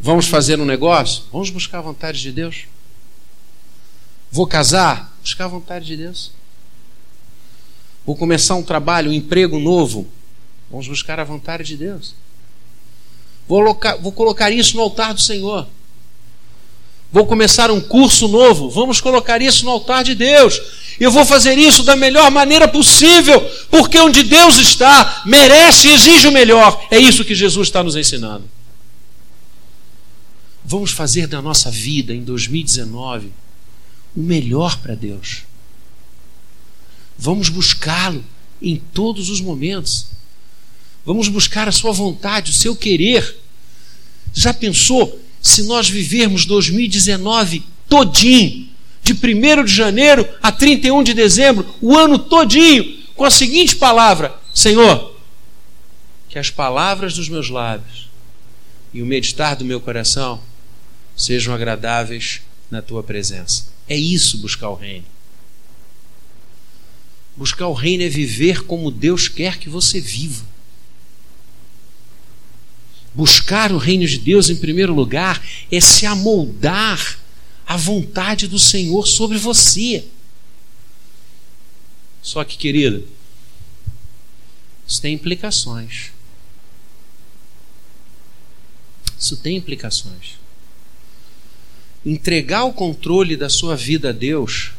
Vamos 0.00 0.28
fazer 0.28 0.60
um 0.60 0.64
negócio? 0.64 1.24
Vamos 1.32 1.50
buscar 1.50 1.78
a 1.78 1.82
vontade 1.82 2.20
de 2.20 2.30
Deus. 2.30 2.66
Vou 4.30 4.46
casar? 4.46 5.16
Buscar 5.20 5.46
a 5.46 5.48
vontade 5.48 5.86
de 5.86 5.96
Deus. 5.96 6.30
Vou 8.08 8.16
começar 8.16 8.54
um 8.54 8.62
trabalho, 8.62 9.10
um 9.10 9.12
emprego 9.12 9.58
novo? 9.58 10.06
Vamos 10.70 10.88
buscar 10.88 11.20
a 11.20 11.24
vontade 11.24 11.64
de 11.64 11.76
Deus. 11.76 12.14
Vou, 13.46 13.60
locar, 13.60 13.98
vou 13.98 14.12
colocar 14.12 14.50
isso 14.50 14.76
no 14.76 14.82
altar 14.82 15.12
do 15.12 15.20
Senhor. 15.20 15.68
Vou 17.12 17.26
começar 17.26 17.70
um 17.70 17.82
curso 17.82 18.26
novo? 18.26 18.70
Vamos 18.70 18.98
colocar 18.98 19.42
isso 19.42 19.62
no 19.66 19.72
altar 19.72 20.04
de 20.04 20.14
Deus. 20.14 20.58
Eu 20.98 21.10
vou 21.10 21.26
fazer 21.26 21.58
isso 21.58 21.82
da 21.82 21.94
melhor 21.96 22.30
maneira 22.30 22.66
possível, 22.66 23.46
porque 23.70 23.98
onde 23.98 24.22
Deus 24.22 24.56
está, 24.56 25.24
merece 25.26 25.88
e 25.88 25.92
exige 25.92 26.28
o 26.28 26.32
melhor. 26.32 26.82
É 26.90 26.98
isso 26.98 27.26
que 27.26 27.34
Jesus 27.34 27.68
está 27.68 27.84
nos 27.84 27.94
ensinando. 27.94 28.48
Vamos 30.64 30.92
fazer 30.92 31.26
da 31.26 31.42
nossa 31.42 31.70
vida 31.70 32.14
em 32.14 32.24
2019 32.24 33.30
o 34.16 34.20
melhor 34.20 34.78
para 34.78 34.94
Deus. 34.94 35.47
Vamos 37.18 37.48
buscá-lo 37.48 38.24
em 38.62 38.76
todos 38.76 39.28
os 39.28 39.40
momentos. 39.40 40.06
Vamos 41.04 41.28
buscar 41.28 41.68
a 41.68 41.72
sua 41.72 41.90
vontade, 41.90 42.52
o 42.52 42.54
seu 42.54 42.76
querer. 42.76 43.36
Já 44.32 44.54
pensou 44.54 45.20
se 45.42 45.64
nós 45.64 45.88
vivermos 45.88 46.44
2019 46.44 47.64
todinho 47.88 48.68
de 49.02 49.12
1 49.12 49.64
de 49.64 49.72
janeiro 49.72 50.28
a 50.42 50.52
31 50.52 51.02
de 51.02 51.14
dezembro, 51.14 51.66
o 51.80 51.96
ano 51.96 52.18
todinho, 52.18 52.98
com 53.16 53.24
a 53.24 53.30
seguinte 53.30 53.74
palavra: 53.74 54.34
Senhor, 54.54 55.16
que 56.28 56.38
as 56.38 56.50
palavras 56.50 57.14
dos 57.14 57.28
meus 57.28 57.48
lábios 57.48 58.08
e 58.92 59.02
o 59.02 59.06
meditar 59.06 59.56
do 59.56 59.64
meu 59.64 59.80
coração 59.80 60.40
sejam 61.16 61.54
agradáveis 61.54 62.42
na 62.70 62.82
tua 62.82 63.02
presença. 63.02 63.66
É 63.88 63.96
isso 63.96 64.38
buscar 64.38 64.68
o 64.68 64.74
reino. 64.74 65.06
Buscar 67.38 67.68
o 67.68 67.72
reino 67.72 68.02
é 68.02 68.08
viver 68.08 68.64
como 68.64 68.90
Deus 68.90 69.28
quer 69.28 69.58
que 69.58 69.68
você 69.68 70.00
viva. 70.00 70.44
Buscar 73.14 73.70
o 73.70 73.78
reino 73.78 74.04
de 74.04 74.18
Deus 74.18 74.50
em 74.50 74.56
primeiro 74.56 74.92
lugar 74.92 75.40
é 75.70 75.80
se 75.80 76.04
amoldar 76.04 77.16
a 77.64 77.76
vontade 77.76 78.48
do 78.48 78.58
Senhor 78.58 79.06
sobre 79.06 79.38
você. 79.38 80.04
Só 82.20 82.42
que, 82.42 82.58
querida, 82.58 83.04
isso 84.84 85.00
tem 85.00 85.14
implicações. 85.14 86.10
Isso 89.16 89.36
tem 89.36 89.56
implicações. 89.56 90.40
Entregar 92.04 92.64
o 92.64 92.72
controle 92.72 93.36
da 93.36 93.48
sua 93.48 93.76
vida 93.76 94.08
a 94.08 94.12
Deus, 94.12 94.72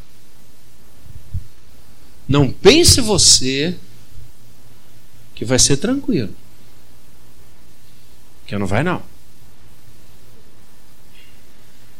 não 2.30 2.52
pense 2.52 3.02
você 3.02 3.76
que 5.34 5.44
vai 5.44 5.58
ser 5.58 5.78
tranquilo. 5.78 6.36
Que 8.46 8.56
não 8.56 8.68
vai 8.68 8.84
não. 8.84 9.02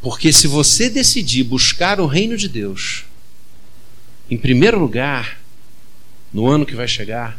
Porque 0.00 0.32
se 0.32 0.46
você 0.46 0.88
decidir 0.88 1.42
buscar 1.42 1.98
o 2.00 2.06
reino 2.06 2.36
de 2.36 2.48
Deus, 2.48 3.04
em 4.30 4.36
primeiro 4.36 4.78
lugar, 4.78 5.40
no 6.32 6.46
ano 6.46 6.64
que 6.64 6.76
vai 6.76 6.86
chegar, 6.86 7.38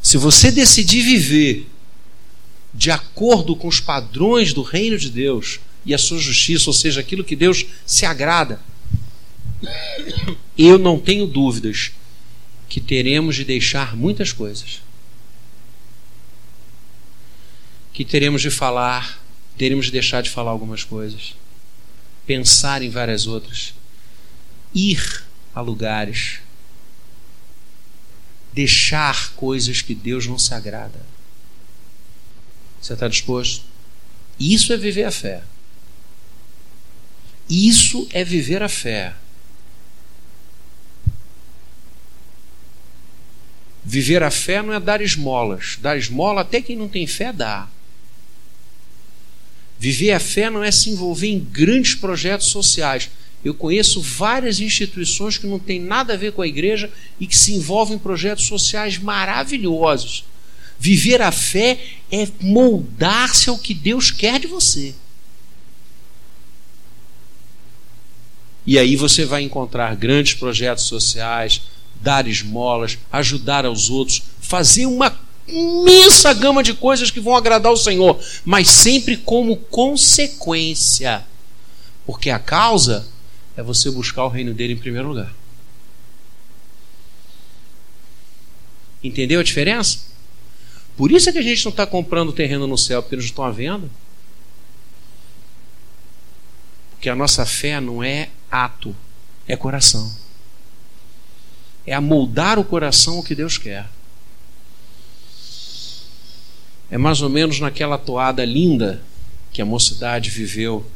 se 0.00 0.16
você 0.16 0.52
decidir 0.52 1.02
viver 1.02 1.68
de 2.72 2.92
acordo 2.92 3.56
com 3.56 3.66
os 3.66 3.80
padrões 3.80 4.52
do 4.52 4.62
reino 4.62 4.96
de 4.96 5.10
Deus 5.10 5.58
e 5.84 5.92
a 5.92 5.98
sua 5.98 6.18
justiça, 6.18 6.70
ou 6.70 6.74
seja, 6.74 7.00
aquilo 7.00 7.24
que 7.24 7.34
Deus 7.34 7.66
se 7.84 8.06
agrada, 8.06 8.60
eu 10.56 10.78
não 10.78 10.98
tenho 10.98 11.26
dúvidas 11.26 11.92
que 12.68 12.80
teremos 12.80 13.36
de 13.36 13.44
deixar 13.44 13.96
muitas 13.96 14.32
coisas. 14.32 14.80
Que 17.92 18.04
teremos 18.04 18.42
de 18.42 18.50
falar 18.50 19.20
teríamos 19.60 19.84
de 19.84 19.92
deixar 19.92 20.22
de 20.22 20.30
falar 20.30 20.52
algumas 20.52 20.84
coisas, 20.84 21.34
pensar 22.26 22.80
em 22.80 22.88
várias 22.88 23.26
outras, 23.26 23.74
ir 24.74 25.22
a 25.54 25.60
lugares, 25.60 26.38
deixar 28.54 29.34
coisas 29.34 29.82
que 29.82 29.94
Deus 29.94 30.26
não 30.26 30.38
se 30.38 30.54
agrada. 30.54 31.04
Você 32.80 32.94
está 32.94 33.06
disposto? 33.06 33.66
Isso 34.38 34.72
é 34.72 34.78
viver 34.78 35.04
a 35.04 35.10
fé. 35.10 35.42
Isso 37.50 38.08
é 38.14 38.24
viver 38.24 38.62
a 38.62 38.68
fé. 38.70 39.14
Viver 43.84 44.22
a 44.22 44.30
fé 44.30 44.62
não 44.62 44.72
é 44.74 44.80
dar 44.80 45.00
esmolas. 45.00 45.78
Dar 45.80 45.96
esmola 45.96 46.42
até 46.42 46.60
quem 46.60 46.76
não 46.76 46.88
tem 46.88 47.06
fé 47.06 47.32
dá. 47.32 47.68
Viver 49.78 50.12
a 50.12 50.20
fé 50.20 50.50
não 50.50 50.62
é 50.62 50.70
se 50.70 50.90
envolver 50.90 51.28
em 51.28 51.38
grandes 51.38 51.94
projetos 51.94 52.48
sociais. 52.48 53.10
Eu 53.42 53.54
conheço 53.54 54.02
várias 54.02 54.60
instituições 54.60 55.38
que 55.38 55.46
não 55.46 55.58
têm 55.58 55.80
nada 55.80 56.12
a 56.12 56.16
ver 56.16 56.32
com 56.32 56.42
a 56.42 56.46
igreja 56.46 56.92
e 57.18 57.26
que 57.26 57.36
se 57.36 57.54
envolvem 57.54 57.96
em 57.96 57.98
projetos 57.98 58.44
sociais 58.44 58.98
maravilhosos. 58.98 60.24
Viver 60.78 61.22
a 61.22 61.32
fé 61.32 61.78
é 62.12 62.28
moldar-se 62.40 63.48
ao 63.48 63.58
que 63.58 63.72
Deus 63.72 64.10
quer 64.10 64.38
de 64.38 64.46
você. 64.46 64.94
E 68.66 68.78
aí 68.78 68.94
você 68.96 69.24
vai 69.24 69.42
encontrar 69.42 69.96
grandes 69.96 70.34
projetos 70.34 70.84
sociais, 70.84 71.62
dar 72.00 72.26
esmolas, 72.26 72.98
ajudar 73.12 73.66
aos 73.66 73.90
outros, 73.90 74.22
fazer 74.40 74.86
uma 74.86 75.16
imensa 75.46 76.32
gama 76.32 76.62
de 76.62 76.74
coisas 76.74 77.10
que 77.10 77.20
vão 77.20 77.36
agradar 77.36 77.72
o 77.72 77.76
Senhor, 77.76 78.18
mas 78.44 78.68
sempre 78.68 79.16
como 79.16 79.56
consequência. 79.56 81.24
Porque 82.06 82.30
a 82.30 82.38
causa 82.38 83.06
é 83.56 83.62
você 83.62 83.90
buscar 83.90 84.24
o 84.24 84.28
reino 84.28 84.54
dele 84.54 84.72
em 84.72 84.78
primeiro 84.78 85.08
lugar. 85.08 85.32
Entendeu 89.02 89.40
a 89.40 89.44
diferença? 89.44 90.10
Por 90.96 91.10
isso 91.10 91.28
é 91.28 91.32
que 91.32 91.38
a 91.38 91.42
gente 91.42 91.64
não 91.64 91.70
está 91.70 91.86
comprando 91.86 92.32
terreno 92.32 92.66
no 92.66 92.76
céu, 92.76 93.02
porque 93.02 93.14
eles 93.14 93.24
estão 93.24 93.44
à 93.44 93.50
venda. 93.50 93.88
Porque 96.92 97.08
a 97.08 97.16
nossa 97.16 97.46
fé 97.46 97.80
não 97.80 98.02
é 98.02 98.28
ato, 98.50 98.94
é 99.48 99.56
coração 99.56 100.14
é 101.90 101.94
amoldar 101.94 102.56
o 102.56 102.64
coração 102.64 103.16
ao 103.16 103.22
que 103.24 103.34
Deus 103.34 103.58
quer. 103.58 103.84
É 106.88 106.96
mais 106.96 107.20
ou 107.20 107.28
menos 107.28 107.58
naquela 107.58 107.98
toada 107.98 108.44
linda 108.44 109.02
que 109.52 109.60
a 109.60 109.64
mocidade 109.64 110.30
viveu 110.30 110.88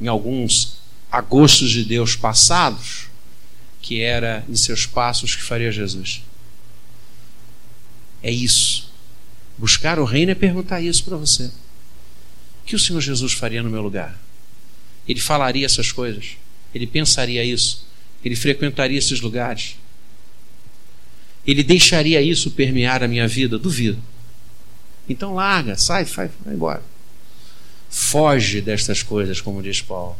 em 0.00 0.06
alguns 0.06 0.76
agostos 1.10 1.72
de 1.72 1.84
Deus 1.84 2.14
passados, 2.14 3.08
que 3.80 4.00
era 4.00 4.44
em 4.48 4.54
seus 4.54 4.86
passos 4.86 5.34
que 5.34 5.42
faria 5.42 5.72
Jesus. 5.72 6.22
É 8.22 8.30
isso. 8.30 8.92
Buscar 9.58 9.98
o 9.98 10.04
reino 10.04 10.30
é 10.30 10.36
perguntar 10.36 10.80
isso 10.80 11.02
para 11.02 11.16
você. 11.16 11.46
O 11.46 12.64
que 12.64 12.76
o 12.76 12.78
Senhor 12.78 13.00
Jesus 13.00 13.32
faria 13.32 13.60
no 13.60 13.70
meu 13.70 13.82
lugar? 13.82 14.16
Ele 15.08 15.18
falaria 15.18 15.66
essas 15.66 15.90
coisas? 15.90 16.36
Ele 16.72 16.86
pensaria 16.86 17.44
isso? 17.44 17.84
Ele 18.24 18.36
frequentaria 18.36 18.96
esses 18.96 19.20
lugares? 19.20 19.81
Ele 21.46 21.62
deixaria 21.62 22.20
isso 22.20 22.50
permear 22.50 23.02
a 23.02 23.08
minha 23.08 23.26
vida? 23.26 23.58
Duvido. 23.58 23.98
Então 25.08 25.34
larga, 25.34 25.76
sai, 25.76 26.06
sai, 26.06 26.30
vai 26.44 26.54
embora. 26.54 26.82
Foge 27.90 28.60
destas 28.60 29.02
coisas, 29.02 29.40
como 29.40 29.62
diz 29.62 29.80
Paulo. 29.80 30.16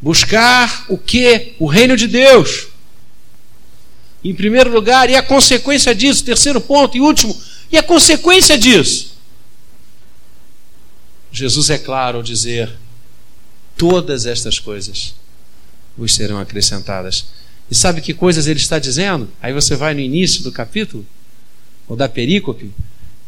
Buscar 0.00 0.86
o 0.88 0.96
que? 0.96 1.54
O 1.58 1.66
reino 1.66 1.96
de 1.96 2.06
Deus. 2.06 2.68
Em 4.24 4.34
primeiro 4.34 4.70
lugar, 4.70 5.10
e 5.10 5.16
a 5.16 5.22
consequência 5.22 5.94
disso, 5.94 6.24
terceiro 6.24 6.60
ponto 6.60 6.96
e 6.96 7.00
último, 7.00 7.38
e 7.70 7.76
a 7.76 7.82
consequência 7.82 8.56
disso. 8.56 9.16
Jesus 11.32 11.70
é 11.70 11.78
claro 11.78 12.18
ao 12.18 12.22
dizer: 12.22 12.70
todas 13.76 14.26
estas 14.26 14.58
coisas 14.58 15.14
vos 15.96 16.14
serão 16.14 16.38
acrescentadas. 16.38 17.26
E 17.70 17.74
sabe 17.74 18.00
que 18.00 18.12
coisas 18.12 18.46
ele 18.46 18.58
está 18.58 18.78
dizendo? 18.78 19.30
Aí 19.40 19.52
você 19.52 19.76
vai 19.76 19.94
no 19.94 20.00
início 20.00 20.42
do 20.42 20.50
capítulo, 20.50 21.06
ou 21.86 21.96
da 21.96 22.08
perícope, 22.08 22.72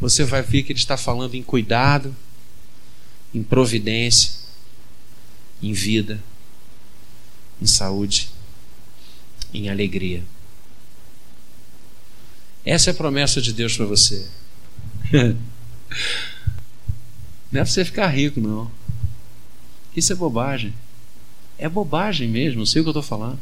você 0.00 0.24
vai 0.24 0.42
ver 0.42 0.64
que 0.64 0.72
ele 0.72 0.78
está 0.78 0.96
falando 0.96 1.34
em 1.34 1.42
cuidado, 1.42 2.14
em 3.32 3.42
providência, 3.42 4.32
em 5.62 5.72
vida, 5.72 6.20
em 7.60 7.66
saúde, 7.66 8.30
em 9.54 9.68
alegria. 9.68 10.24
Essa 12.64 12.90
é 12.90 12.92
a 12.92 12.94
promessa 12.94 13.40
de 13.40 13.52
Deus 13.52 13.76
para 13.76 13.86
você. 13.86 14.26
Não 17.52 17.60
é 17.60 17.64
para 17.64 17.66
você 17.66 17.84
ficar 17.84 18.06
rico, 18.08 18.40
não. 18.40 18.70
Isso 19.94 20.10
é 20.10 20.16
bobagem. 20.16 20.72
É 21.58 21.68
bobagem 21.68 22.26
mesmo, 22.26 22.60
não 22.60 22.66
sei 22.66 22.80
o 22.80 22.84
que 22.84 22.88
eu 22.88 22.92
estou 22.92 23.02
falando. 23.02 23.38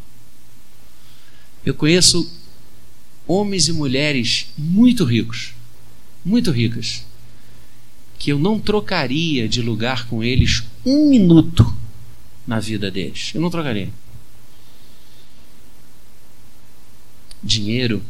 Eu 1.65 1.75
conheço 1.75 2.31
homens 3.27 3.69
e 3.69 3.73
mulheres 3.73 4.47
muito 4.57 5.05
ricos, 5.05 5.55
muito 6.25 6.51
ricas, 6.51 7.05
que 8.19 8.33
eu 8.33 8.39
não 8.39 8.59
trocaria 8.59 9.49
de 9.49 9.63
lugar 9.63 10.07
com 10.09 10.23
eles 10.23 10.65
um 10.85 11.09
minuto 11.09 11.77
na 12.47 12.59
vida 12.59 12.91
deles. 12.91 13.31
Eu 13.35 13.41
não 13.41 13.51
trocaria. 13.51 13.91
Dinheiro 17.43 18.03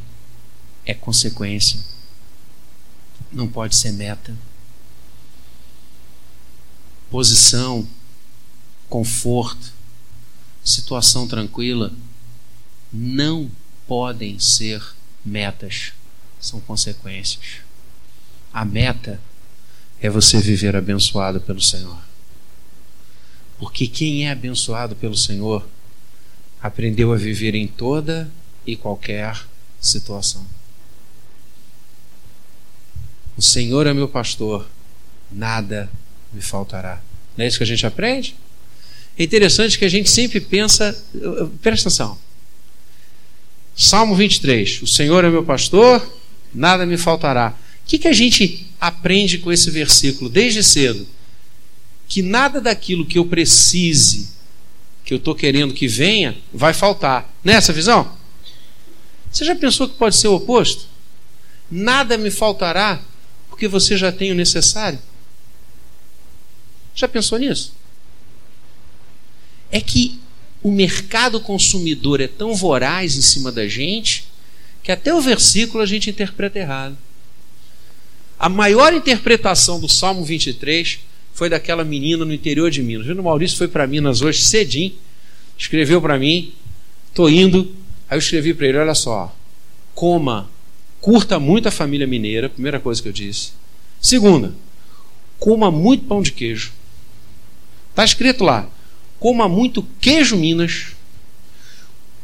é 0.85 0.95
consequência, 0.95 1.81
não 3.33 3.47
pode 3.47 3.77
ser 3.77 3.93
meta. 3.93 4.37
Posição, 7.11 7.87
conforto, 8.89 9.73
situação 10.65 11.27
tranquila 11.27 11.93
não 12.93 13.51
podem 13.87 14.39
ser 14.39 14.83
metas, 15.25 15.93
são 16.41 16.61
consequências. 16.61 17.61
A 18.53 18.65
meta 18.65 19.21
é 20.01 20.09
você 20.09 20.41
viver 20.41 20.75
abençoado 20.75 21.41
pelo 21.41 21.61
Senhor. 21.61 21.99
Porque 23.59 23.87
quem 23.87 24.27
é 24.27 24.31
abençoado 24.31 24.97
pelo 24.97 25.17
Senhor 25.17 25.67
aprendeu 26.63 27.13
a 27.13 27.17
viver 27.17 27.55
em 27.55 27.67
toda 27.67 28.31
e 28.67 28.77
qualquer 28.77 29.39
situação. 29.81 30.47
O 33.37 33.43
Senhor 33.43 33.87
é 33.87 33.95
meu 33.95 34.09
pastor, 34.09 34.69
nada 35.31 35.91
me 36.33 36.41
faltará. 36.41 37.01
Não 37.37 37.45
é 37.45 37.49
isso 37.49 37.59
que 37.59 37.65
a 37.65 37.67
gente 37.67 37.87
aprende? 37.87 38.37
É 39.19 39.23
interessante 39.25 39.79
que 39.79 39.85
a 39.85 39.89
gente 39.89 40.11
sempre 40.11 40.41
pensa, 40.41 40.93
presta 41.63 41.89
atenção, 41.89 42.19
Salmo 43.81 44.15
23. 44.15 44.83
O 44.83 44.87
Senhor 44.87 45.25
é 45.25 45.31
meu 45.31 45.43
pastor, 45.43 46.07
nada 46.53 46.85
me 46.85 46.99
faltará. 46.99 47.57
O 47.83 47.89
que, 47.89 47.99
que 47.99 48.09
a 48.09 48.13
gente 48.13 48.67
aprende 48.79 49.39
com 49.39 49.51
esse 49.51 49.71
versículo 49.71 50.29
desde 50.29 50.63
cedo? 50.63 51.07
Que 52.07 52.21
nada 52.21 52.61
daquilo 52.61 53.07
que 53.07 53.19
eu 53.19 53.25
precise, 53.25 54.33
que 55.03 55.15
eu 55.15 55.17
estou 55.17 55.35
querendo 55.35 55.73
que 55.73 55.89
venha, 55.89 56.37
vai 56.53 56.75
faltar. 56.75 57.35
Nessa 57.43 57.73
visão? 57.73 58.15
Você 59.33 59.47
já 59.47 59.57
pensou 59.57 59.89
que 59.89 59.97
pode 59.97 60.15
ser 60.15 60.29
o 60.29 60.35
oposto? 60.35 60.87
Nada 61.71 62.19
me 62.19 62.31
faltará, 62.31 63.01
porque 63.49 63.67
você 63.67 63.97
já 63.97 64.13
tem 64.13 64.31
o 64.31 64.35
necessário. 64.35 64.99
Já 66.95 67.09
pensou 67.09 67.39
nisso? 67.39 67.73
É 69.71 69.81
que 69.81 70.20
o 70.63 70.71
mercado 70.71 71.41
consumidor 71.41 72.21
é 72.21 72.29
tão 72.29 72.55
voraz 72.55 73.17
em 73.17 73.23
cima 73.23 73.51
da 73.51 73.67
gente 73.67 74.29
que 74.83 74.93
até 74.93 75.15
o 75.15 75.21
versículo 75.21 75.83
a 75.83 75.87
gente 75.87 76.11
interpreta 76.11 76.59
errado. 76.59 76.97
A 78.39 78.49
maior 78.49 78.95
interpretação 78.95 79.79
do 79.79 79.89
Salmo 79.89 80.25
23 80.25 81.01
foi 81.33 81.49
daquela 81.49 81.85
menina 81.85 82.25
no 82.25 82.33
interior 82.33 82.71
de 82.71 82.83
Minas. 82.83 83.07
O 83.07 83.23
Maurício 83.23 83.57
foi 83.57 83.69
para 83.69 83.87
Minas 83.87 84.23
hoje 84.23 84.43
cedinho, 84.43 84.95
escreveu 85.59 86.01
para 86.01 86.19
mim, 86.19 86.53
tô 87.15 87.29
indo. 87.29 87.75
Aí 88.09 88.17
eu 88.17 88.19
escrevi 88.19 88.55
para 88.55 88.67
ele: 88.67 88.79
olha 88.79 88.95
só, 88.95 89.35
coma, 89.95 90.51
curta 91.01 91.39
muito 91.39 91.69
a 91.69 91.71
família 91.71 92.07
mineira, 92.07 92.49
primeira 92.49 92.81
coisa 92.81 93.03
que 93.03 93.09
eu 93.09 93.13
disse. 93.13 93.53
Segunda, 94.01 94.55
coma 95.39 95.71
muito 95.71 96.05
pão 96.05 96.23
de 96.23 96.33
queijo. 96.33 96.73
Está 97.91 98.05
escrito 98.05 98.45
lá: 98.45 98.69
coma 99.21 99.47
muito 99.49 99.83
queijo 100.01 100.37
Minas, 100.37 100.89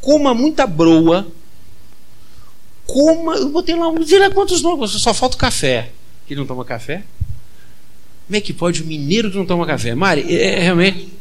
coma 0.00 0.34
muita 0.34 0.66
broa, 0.66 1.30
coma. 2.86 3.36
Eu 3.36 3.50
botei 3.50 3.76
lá, 3.76 3.92
sei 4.04 4.18
lá 4.18 4.30
quantos 4.30 4.62
nomes, 4.62 4.90
só 4.92 5.14
falta 5.14 5.36
o 5.36 5.38
café. 5.38 5.90
Que 6.26 6.34
não 6.34 6.46
toma 6.46 6.64
café? 6.64 7.04
Como 8.26 8.36
é 8.36 8.40
que 8.40 8.52
pode 8.52 8.82
o 8.82 8.86
mineiro 8.86 9.30
que 9.30 9.36
não 9.36 9.46
toma 9.46 9.64
café? 9.66 9.94
Mari, 9.94 10.22
é, 10.34 10.58
é 10.58 10.62
realmente. 10.62 11.14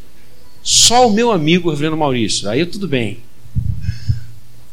Só 0.63 1.07
o 1.07 1.13
meu 1.13 1.31
amigo, 1.31 1.69
reverendo 1.69 1.95
Maurício. 1.95 2.49
Aí 2.49 2.65
tudo 2.65 2.87
bem. 2.87 3.19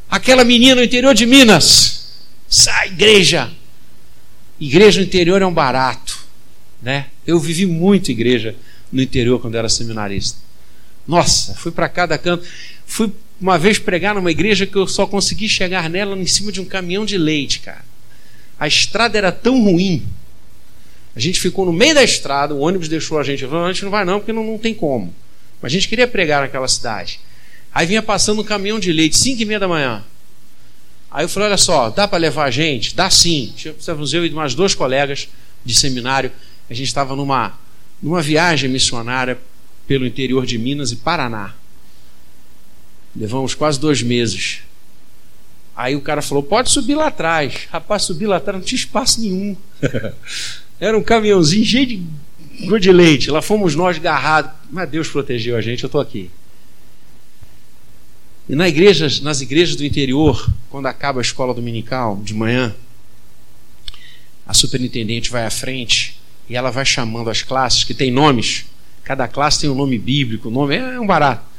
Aquela 0.08 0.42
menina 0.42 0.76
no 0.76 0.82
interior 0.82 1.14
de 1.14 1.26
Minas. 1.26 2.14
Sai, 2.48 2.88
igreja. 2.88 3.50
Igreja 4.58 5.00
no 5.00 5.06
interior 5.06 5.42
é 5.42 5.46
um 5.46 5.52
barato. 5.52 6.24
Né? 6.80 7.06
Eu 7.26 7.38
vivi 7.38 7.66
muito 7.66 8.10
igreja 8.10 8.56
no 8.90 9.02
interior 9.02 9.38
quando 9.38 9.56
era 9.56 9.68
seminarista. 9.68 10.38
Nossa, 11.06 11.54
fui 11.54 11.72
para 11.72 11.88
cada 11.88 12.16
canto. 12.16 12.46
Fui 12.86 13.12
uma 13.40 13.58
vez 13.58 13.78
pregar 13.78 14.14
numa 14.14 14.30
igreja 14.30 14.66
que 14.66 14.76
eu 14.76 14.86
só 14.86 15.06
consegui 15.06 15.48
chegar 15.48 15.90
nela 15.90 16.16
em 16.16 16.26
cima 16.26 16.52
de 16.52 16.60
um 16.60 16.64
caminhão 16.64 17.04
de 17.04 17.18
leite, 17.18 17.60
cara. 17.60 17.84
A 18.58 18.68
estrada 18.68 19.18
era 19.18 19.32
tão 19.32 19.62
ruim. 19.62 20.06
A 21.14 21.20
gente 21.20 21.40
ficou 21.40 21.66
no 21.66 21.72
meio 21.72 21.94
da 21.94 22.04
estrada, 22.04 22.54
o 22.54 22.60
ônibus 22.60 22.88
deixou 22.88 23.18
a 23.18 23.24
gente. 23.24 23.44
Falou, 23.44 23.66
a 23.66 23.72
gente 23.72 23.84
não 23.84 23.90
vai 23.90 24.04
não, 24.04 24.20
porque 24.20 24.32
não, 24.32 24.44
não 24.44 24.58
tem 24.58 24.72
como. 24.72 25.12
Mas 25.60 25.72
a 25.72 25.74
gente 25.74 25.88
queria 25.88 26.06
pregar 26.06 26.42
naquela 26.42 26.68
cidade. 26.68 27.20
Aí 27.74 27.86
vinha 27.86 28.02
passando 28.02 28.40
um 28.40 28.44
caminhão 28.44 28.78
de 28.78 28.92
leite, 28.92 29.16
5 29.16 29.42
e 29.42 29.44
meia 29.44 29.58
da 29.58 29.68
manhã. 29.68 30.04
Aí 31.10 31.24
eu 31.24 31.28
falei, 31.28 31.48
olha 31.48 31.58
só, 31.58 31.90
dá 31.90 32.08
para 32.08 32.18
levar 32.18 32.44
a 32.44 32.50
gente? 32.50 32.94
Dá 32.94 33.10
sim. 33.10 33.52
Estávamos 33.56 34.14
eu 34.14 34.24
e 34.24 34.30
mais 34.30 34.54
dois 34.54 34.74
colegas 34.74 35.28
de 35.64 35.74
seminário. 35.74 36.32
A 36.70 36.74
gente 36.74 36.86
estava 36.86 37.14
numa, 37.14 37.58
numa 38.02 38.22
viagem 38.22 38.70
missionária 38.70 39.38
pelo 39.92 40.06
interior 40.06 40.46
de 40.46 40.56
Minas 40.56 40.90
e 40.90 40.96
Paraná. 40.96 41.52
Levamos 43.14 43.54
quase 43.54 43.78
dois 43.78 44.02
meses. 44.02 44.60
Aí 45.76 45.94
o 45.94 46.00
cara 46.00 46.22
falou: 46.22 46.42
pode 46.42 46.70
subir 46.70 46.94
lá 46.94 47.08
atrás. 47.08 47.68
Rapaz, 47.70 48.04
subir 48.04 48.26
lá 48.26 48.38
atrás 48.38 48.58
não 48.58 48.64
tinha 48.64 48.78
espaço 48.78 49.20
nenhum. 49.20 49.54
Era 50.80 50.96
um 50.96 51.02
caminhãozinho 51.02 51.66
cheio 51.66 51.86
de 51.86 52.06
gol 52.66 52.78
de 52.78 52.90
leite. 52.90 53.30
Lá 53.30 53.42
fomos 53.42 53.74
nós 53.74 53.98
garrados. 53.98 54.52
Mas 54.70 54.88
Deus 54.88 55.08
protegeu 55.08 55.58
a 55.58 55.60
gente, 55.60 55.82
eu 55.82 55.88
estou 55.88 56.00
aqui. 56.00 56.30
E 58.48 58.56
na 58.56 58.66
igreja, 58.66 59.08
nas 59.20 59.42
igrejas 59.42 59.76
do 59.76 59.84
interior, 59.84 60.50
quando 60.70 60.86
acaba 60.86 61.20
a 61.20 61.22
escola 61.22 61.52
dominical 61.52 62.16
de 62.24 62.32
manhã, 62.32 62.74
a 64.46 64.54
superintendente 64.54 65.30
vai 65.30 65.44
à 65.44 65.50
frente 65.50 66.18
e 66.48 66.56
ela 66.56 66.70
vai 66.70 66.86
chamando 66.86 67.28
as 67.28 67.42
classes 67.42 67.84
que 67.84 67.92
têm 67.92 68.10
nomes. 68.10 68.71
Cada 69.04 69.26
classe 69.26 69.60
tem 69.60 69.70
um 69.70 69.74
nome 69.74 69.98
bíblico, 69.98 70.48
o 70.48 70.50
nome 70.50 70.76
é 70.76 71.00
um 71.00 71.06
barato 71.06 71.52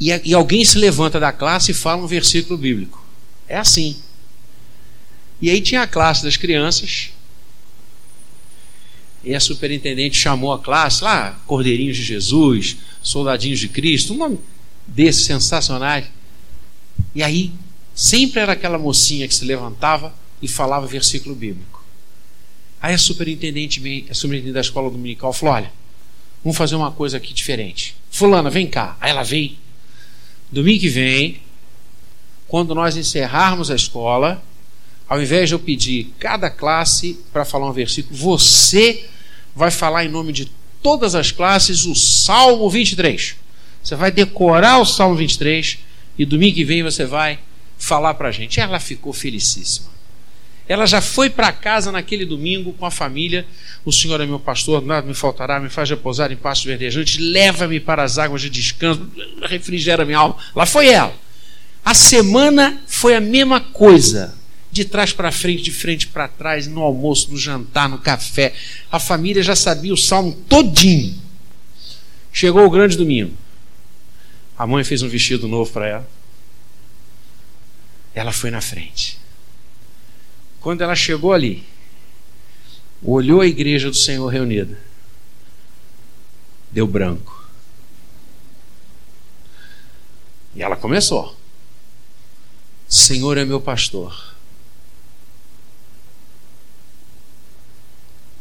e, 0.00 0.08
e 0.24 0.34
alguém 0.34 0.64
se 0.64 0.78
levanta 0.78 1.20
da 1.20 1.30
classe 1.30 1.72
e 1.72 1.74
fala 1.74 2.02
um 2.02 2.06
versículo 2.06 2.56
bíblico. 2.56 3.04
É 3.46 3.58
assim. 3.58 3.96
E 5.42 5.50
aí 5.50 5.60
tinha 5.60 5.82
a 5.82 5.86
classe 5.86 6.24
das 6.24 6.38
crianças. 6.38 7.10
E 9.22 9.34
a 9.34 9.40
superintendente 9.40 10.16
chamou 10.16 10.54
a 10.54 10.58
classe 10.58 11.04
lá, 11.04 11.38
Cordeirinhos 11.46 11.98
de 11.98 12.02
Jesus, 12.02 12.78
Soldadinhos 13.02 13.58
de 13.58 13.68
Cristo, 13.68 14.14
um 14.14 14.16
nome 14.16 14.38
desses 14.86 15.26
sensacionais. 15.26 16.06
E 17.14 17.22
aí, 17.22 17.52
sempre 17.94 18.40
era 18.40 18.52
aquela 18.52 18.78
mocinha 18.78 19.28
que 19.28 19.34
se 19.34 19.44
levantava 19.44 20.14
e 20.40 20.48
falava 20.48 20.86
versículo 20.86 21.34
bíblico. 21.34 21.79
Aí 22.80 22.94
a 22.94 22.98
superintendente, 22.98 24.06
a 24.10 24.14
superintendente 24.14 24.54
da 24.54 24.60
escola 24.60 24.90
dominical 24.90 25.32
falou: 25.32 25.54
Olha, 25.54 25.72
vamos 26.42 26.56
fazer 26.56 26.76
uma 26.76 26.90
coisa 26.90 27.16
aqui 27.16 27.34
diferente. 27.34 27.96
Fulana, 28.10 28.50
vem 28.50 28.66
cá. 28.66 28.96
Aí 29.00 29.10
ela 29.10 29.22
veio 29.22 29.56
Domingo 30.52 30.80
que 30.80 30.88
vem, 30.88 31.40
quando 32.48 32.74
nós 32.74 32.96
encerrarmos 32.96 33.70
a 33.70 33.76
escola, 33.76 34.42
ao 35.08 35.22
invés 35.22 35.48
de 35.48 35.54
eu 35.54 35.60
pedir 35.60 36.12
cada 36.18 36.50
classe 36.50 37.20
para 37.32 37.44
falar 37.44 37.68
um 37.68 37.72
versículo, 37.72 38.16
você 38.16 39.04
vai 39.54 39.70
falar 39.70 40.04
em 40.04 40.08
nome 40.08 40.32
de 40.32 40.50
todas 40.82 41.14
as 41.14 41.30
classes 41.30 41.84
o 41.84 41.94
Salmo 41.94 42.68
23. 42.68 43.36
Você 43.82 43.94
vai 43.94 44.10
decorar 44.10 44.80
o 44.80 44.84
Salmo 44.84 45.14
23 45.14 45.78
e 46.18 46.24
domingo 46.24 46.56
que 46.56 46.64
vem 46.64 46.82
você 46.82 47.06
vai 47.06 47.38
falar 47.78 48.14
para 48.14 48.30
a 48.30 48.32
gente. 48.32 48.58
Ela 48.58 48.80
ficou 48.80 49.12
felicíssima. 49.12 49.88
Ela 50.70 50.86
já 50.86 51.00
foi 51.00 51.28
para 51.28 51.50
casa 51.50 51.90
naquele 51.90 52.24
domingo 52.24 52.72
com 52.74 52.86
a 52.86 52.92
família. 52.92 53.44
O 53.84 53.90
Senhor 53.90 54.20
é 54.20 54.24
meu 54.24 54.38
pastor, 54.38 54.80
nada 54.80 55.04
me 55.04 55.14
faltará, 55.14 55.58
me 55.58 55.68
faz 55.68 55.90
repousar 55.90 56.30
em 56.30 56.36
pastos 56.36 56.64
verdejantes, 56.64 57.18
leva-me 57.18 57.80
para 57.80 58.04
as 58.04 58.18
águas 58.18 58.40
de 58.40 58.48
descanso, 58.48 59.10
refrigera 59.42 60.04
minha 60.04 60.18
alma. 60.18 60.36
Lá 60.54 60.64
foi 60.64 60.86
ela. 60.86 61.12
A 61.84 61.92
semana 61.92 62.80
foi 62.86 63.16
a 63.16 63.20
mesma 63.20 63.60
coisa. 63.60 64.32
De 64.70 64.84
trás 64.84 65.12
para 65.12 65.32
frente, 65.32 65.64
de 65.64 65.72
frente 65.72 66.06
para 66.06 66.28
trás, 66.28 66.68
no 66.68 66.82
almoço, 66.82 67.32
no 67.32 67.36
jantar, 67.36 67.88
no 67.88 67.98
café. 67.98 68.54
A 68.92 69.00
família 69.00 69.42
já 69.42 69.56
sabia 69.56 69.92
o 69.92 69.96
salmo 69.96 70.32
todinho. 70.48 71.20
Chegou 72.32 72.64
o 72.64 72.70
grande 72.70 72.96
domingo. 72.96 73.36
A 74.56 74.68
mãe 74.68 74.84
fez 74.84 75.02
um 75.02 75.08
vestido 75.08 75.48
novo 75.48 75.68
para 75.72 75.88
ela. 75.88 76.08
Ela 78.14 78.30
foi 78.30 78.52
na 78.52 78.60
frente. 78.60 79.19
Quando 80.60 80.82
ela 80.82 80.94
chegou 80.94 81.32
ali, 81.32 81.66
olhou 83.02 83.40
a 83.40 83.46
igreja 83.46 83.88
do 83.88 83.96
Senhor 83.96 84.28
reunida, 84.28 84.78
deu 86.70 86.86
branco. 86.86 87.48
E 90.54 90.62
ela 90.62 90.76
começou: 90.76 91.34
Senhor 92.86 93.38
é 93.38 93.44
meu 93.44 93.60
pastor. 93.60 94.34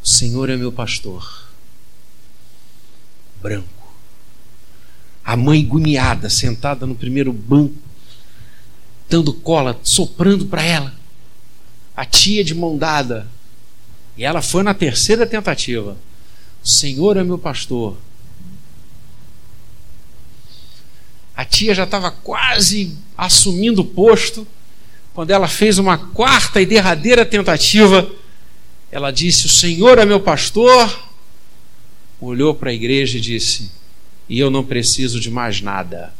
Senhor 0.03 0.49
é 0.49 0.57
meu 0.57 0.71
pastor. 0.71 1.47
Branco. 3.41 3.93
A 5.23 5.37
mãe 5.37 5.63
agoniada, 5.63 6.29
sentada 6.29 6.85
no 6.85 6.95
primeiro 6.95 7.31
banco, 7.31 7.75
dando 9.07 9.31
cola, 9.33 9.79
soprando 9.83 10.47
para 10.47 10.63
ela. 10.63 10.98
A 11.99 12.05
tia 12.05 12.45
de 12.45 12.55
mão 12.55 12.77
dada, 12.77 13.27
e 14.15 14.23
ela 14.23 14.41
foi 14.41 14.63
na 14.63 14.73
terceira 14.73 15.27
tentativa. 15.27 15.97
O 16.63 16.65
Senhor 16.65 17.17
é 17.17 17.25
meu 17.25 17.37
pastor. 17.37 17.97
A 21.35 21.43
tia 21.43 21.75
já 21.75 21.83
estava 21.83 22.09
quase 22.09 22.95
assumindo 23.17 23.81
o 23.81 23.85
posto. 23.85 24.47
Quando 25.13 25.31
ela 25.31 25.49
fez 25.49 25.77
uma 25.77 25.97
quarta 25.97 26.61
e 26.61 26.65
derradeira 26.65 27.25
tentativa, 27.25 28.09
ela 28.89 29.11
disse: 29.11 29.47
O 29.47 29.49
Senhor 29.49 29.97
é 29.97 30.05
meu 30.05 30.21
pastor. 30.21 31.11
Olhou 32.21 32.55
para 32.55 32.69
a 32.69 32.73
igreja 32.73 33.17
e 33.17 33.21
disse: 33.21 33.69
E 34.29 34.39
eu 34.39 34.49
não 34.49 34.63
preciso 34.63 35.19
de 35.19 35.29
mais 35.29 35.59
nada. 35.59 36.13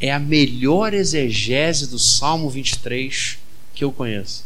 É 0.00 0.12
a 0.12 0.20
melhor 0.20 0.94
exegese 0.94 1.88
do 1.88 1.98
Salmo 1.98 2.48
23 2.48 3.42
que 3.74 3.84
eu 3.84 3.92
conheço. 3.92 4.44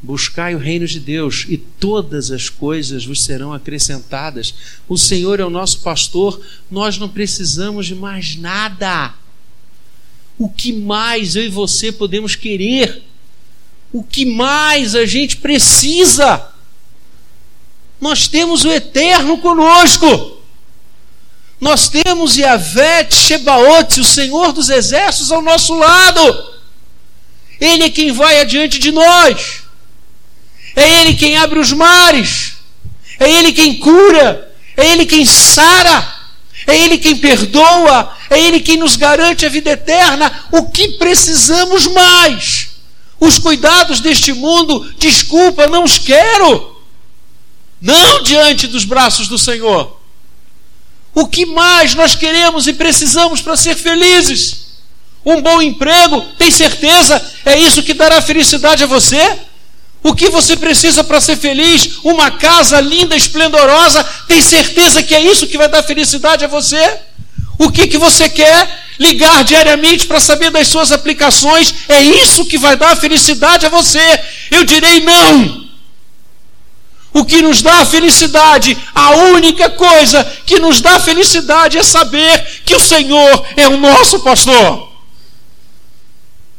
Buscai 0.00 0.54
o 0.54 0.58
reino 0.58 0.86
de 0.86 1.00
Deus 1.00 1.44
e 1.48 1.56
todas 1.56 2.30
as 2.30 2.48
coisas 2.48 3.04
vos 3.04 3.22
serão 3.24 3.52
acrescentadas. 3.52 4.54
O 4.88 4.96
Senhor 4.96 5.40
é 5.40 5.44
o 5.44 5.50
nosso 5.50 5.80
pastor, 5.80 6.40
nós 6.70 6.98
não 6.98 7.08
precisamos 7.08 7.86
de 7.86 7.94
mais 7.94 8.36
nada. 8.36 9.12
O 10.38 10.48
que 10.48 10.72
mais 10.72 11.34
eu 11.34 11.44
e 11.44 11.48
você 11.48 11.90
podemos 11.90 12.36
querer? 12.36 13.02
O 13.92 14.04
que 14.04 14.24
mais 14.24 14.94
a 14.94 15.04
gente 15.04 15.38
precisa? 15.38 16.48
Nós 18.00 18.28
temos 18.28 18.64
o 18.64 18.70
eterno 18.70 19.38
conosco. 19.38 20.38
Nós 21.60 21.88
temos 21.88 22.36
Yahvé 22.36 23.10
Shebaot, 23.10 24.00
o 24.00 24.04
Senhor 24.04 24.52
dos 24.52 24.68
exércitos, 24.68 25.32
ao 25.32 25.42
nosso 25.42 25.74
lado. 25.74 26.57
Ele 27.60 27.84
é 27.84 27.90
quem 27.90 28.12
vai 28.12 28.40
adiante 28.40 28.78
de 28.78 28.90
nós. 28.90 29.62
É 30.76 31.00
Ele 31.00 31.14
quem 31.14 31.36
abre 31.36 31.58
os 31.58 31.72
mares. 31.72 32.54
É 33.18 33.30
Ele 33.30 33.52
quem 33.52 33.78
cura. 33.78 34.54
É 34.76 34.86
Ele 34.86 35.04
quem 35.04 35.24
sara. 35.24 36.16
É 36.66 36.76
Ele 36.76 36.98
quem 36.98 37.16
perdoa. 37.16 38.16
É 38.30 38.38
Ele 38.38 38.60
quem 38.60 38.76
nos 38.76 38.96
garante 38.96 39.44
a 39.44 39.48
vida 39.48 39.70
eterna. 39.70 40.46
O 40.52 40.70
que 40.70 40.90
precisamos 40.90 41.86
mais? 41.86 42.68
Os 43.20 43.38
cuidados 43.38 43.98
deste 44.00 44.32
mundo, 44.32 44.92
desculpa, 44.96 45.66
não 45.66 45.82
os 45.82 45.98
quero. 45.98 46.76
Não 47.80 48.22
diante 48.22 48.66
dos 48.68 48.84
braços 48.84 49.26
do 49.26 49.38
Senhor. 49.38 49.98
O 51.14 51.26
que 51.26 51.44
mais 51.44 51.94
nós 51.94 52.14
queremos 52.14 52.68
e 52.68 52.72
precisamos 52.72 53.40
para 53.40 53.56
ser 53.56 53.74
felizes? 53.74 54.67
Um 55.28 55.42
bom 55.42 55.60
emprego, 55.60 56.22
tem 56.38 56.50
certeza? 56.50 57.22
É 57.44 57.54
isso 57.54 57.82
que 57.82 57.92
dará 57.92 58.22
felicidade 58.22 58.82
a 58.82 58.86
você? 58.86 59.36
O 60.02 60.14
que 60.14 60.30
você 60.30 60.56
precisa 60.56 61.04
para 61.04 61.20
ser 61.20 61.36
feliz? 61.36 61.98
Uma 62.02 62.30
casa 62.30 62.80
linda, 62.80 63.14
esplendorosa. 63.14 64.02
Tem 64.26 64.40
certeza 64.40 65.02
que 65.02 65.14
é 65.14 65.20
isso 65.20 65.46
que 65.46 65.58
vai 65.58 65.68
dar 65.68 65.82
felicidade 65.82 66.46
a 66.46 66.48
você? 66.48 66.82
O 67.58 67.70
que, 67.70 67.86
que 67.88 67.98
você 67.98 68.26
quer? 68.30 68.86
Ligar 68.98 69.44
diariamente 69.44 70.06
para 70.06 70.18
saber 70.18 70.50
das 70.50 70.66
suas 70.66 70.92
aplicações. 70.92 71.74
É 71.90 72.00
isso 72.00 72.46
que 72.46 72.56
vai 72.56 72.74
dar 72.74 72.96
felicidade 72.96 73.66
a 73.66 73.68
você. 73.68 74.00
Eu 74.50 74.64
direi 74.64 75.00
não. 75.00 75.68
O 77.12 77.22
que 77.22 77.42
nos 77.42 77.60
dá 77.60 77.84
felicidade, 77.84 78.78
a 78.94 79.10
única 79.10 79.68
coisa 79.68 80.24
que 80.46 80.58
nos 80.58 80.80
dá 80.80 80.98
felicidade 80.98 81.76
é 81.76 81.82
saber 81.82 82.62
que 82.64 82.74
o 82.74 82.80
Senhor 82.80 83.44
é 83.58 83.68
o 83.68 83.76
nosso 83.76 84.20
pastor. 84.20 84.87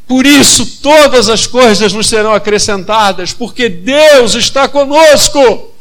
Por 0.09 0.25
isso, 0.25 0.65
todas 0.81 1.29
as 1.29 1.45
coisas 1.45 1.93
nos 1.93 2.07
serão 2.07 2.33
acrescentadas, 2.33 3.31
porque 3.31 3.69
Deus 3.69 4.33
está 4.33 4.67
conosco. 4.67 5.71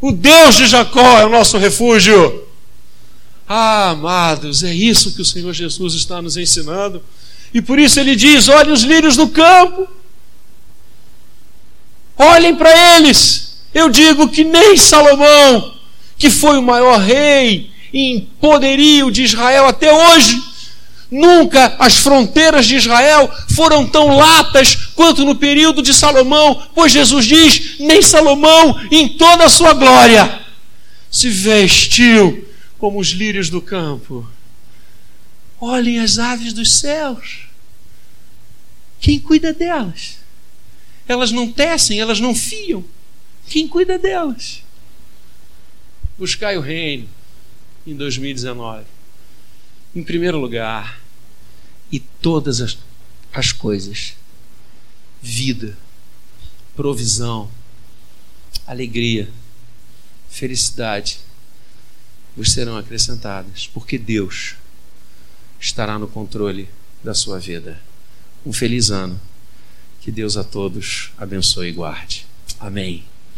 O 0.00 0.10
Deus 0.10 0.54
de 0.54 0.66
Jacó 0.66 1.18
é 1.18 1.26
o 1.26 1.28
nosso 1.28 1.58
refúgio. 1.58 2.44
Ah, 3.46 3.90
amados, 3.90 4.64
é 4.64 4.72
isso 4.72 5.14
que 5.14 5.20
o 5.20 5.24
Senhor 5.24 5.52
Jesus 5.52 5.92
está 5.92 6.22
nos 6.22 6.38
ensinando. 6.38 7.02
E 7.52 7.60
por 7.60 7.78
isso 7.78 8.00
ele 8.00 8.16
diz: 8.16 8.48
olhem 8.48 8.72
os 8.72 8.84
lírios 8.84 9.16
do 9.16 9.28
campo, 9.28 9.86
olhem 12.16 12.56
para 12.56 12.96
eles. 12.96 13.58
Eu 13.74 13.90
digo 13.90 14.30
que 14.30 14.44
nem 14.44 14.78
Salomão, 14.78 15.74
que 16.16 16.30
foi 16.30 16.56
o 16.56 16.62
maior 16.62 17.00
rei 17.00 17.70
em 17.92 18.20
poderio 18.40 19.10
de 19.10 19.24
Israel 19.24 19.66
até 19.66 19.92
hoje, 19.92 20.42
Nunca 21.10 21.76
as 21.78 21.96
fronteiras 21.96 22.66
de 22.66 22.76
Israel 22.76 23.30
foram 23.54 23.86
tão 23.86 24.16
latas 24.16 24.74
quanto 24.94 25.24
no 25.24 25.36
período 25.36 25.80
de 25.80 25.94
Salomão, 25.94 26.66
pois 26.74 26.90
Jesus 26.90 27.24
diz: 27.24 27.78
nem 27.78 28.02
Salomão, 28.02 28.80
em 28.90 29.08
toda 29.10 29.44
a 29.44 29.48
sua 29.48 29.72
glória, 29.72 30.44
se 31.10 31.28
vestiu 31.28 32.48
como 32.78 32.98
os 32.98 33.08
lírios 33.08 33.48
do 33.48 33.60
campo. 33.60 34.28
Olhem 35.60 36.00
as 36.00 36.18
aves 36.18 36.52
dos 36.52 36.72
céus. 36.72 37.46
Quem 39.00 39.18
cuida 39.18 39.52
delas? 39.52 40.18
Elas 41.06 41.30
não 41.30 41.50
tecem, 41.50 42.00
elas 42.00 42.18
não 42.18 42.34
fiam. 42.34 42.84
Quem 43.46 43.68
cuida 43.68 43.98
delas? 43.98 44.62
Buscai 46.18 46.56
o 46.56 46.60
reino 46.60 47.08
em 47.86 47.94
2019. 47.94 48.95
Em 49.96 50.02
primeiro 50.02 50.38
lugar, 50.38 51.00
e 51.90 51.98
todas 51.98 52.60
as, 52.60 52.76
as 53.32 53.50
coisas, 53.50 54.14
vida, 55.22 55.74
provisão, 56.76 57.50
alegria, 58.66 59.32
felicidade, 60.28 61.20
vos 62.36 62.52
serão 62.52 62.76
acrescentadas, 62.76 63.70
porque 63.72 63.96
Deus 63.96 64.56
estará 65.58 65.98
no 65.98 66.06
controle 66.06 66.68
da 67.02 67.14
sua 67.14 67.38
vida. 67.38 67.80
Um 68.44 68.52
feliz 68.52 68.90
ano. 68.90 69.18
Que 70.02 70.12
Deus 70.12 70.36
a 70.36 70.44
todos 70.44 71.10
abençoe 71.16 71.70
e 71.70 71.72
guarde. 71.72 72.26
Amém. 72.60 73.02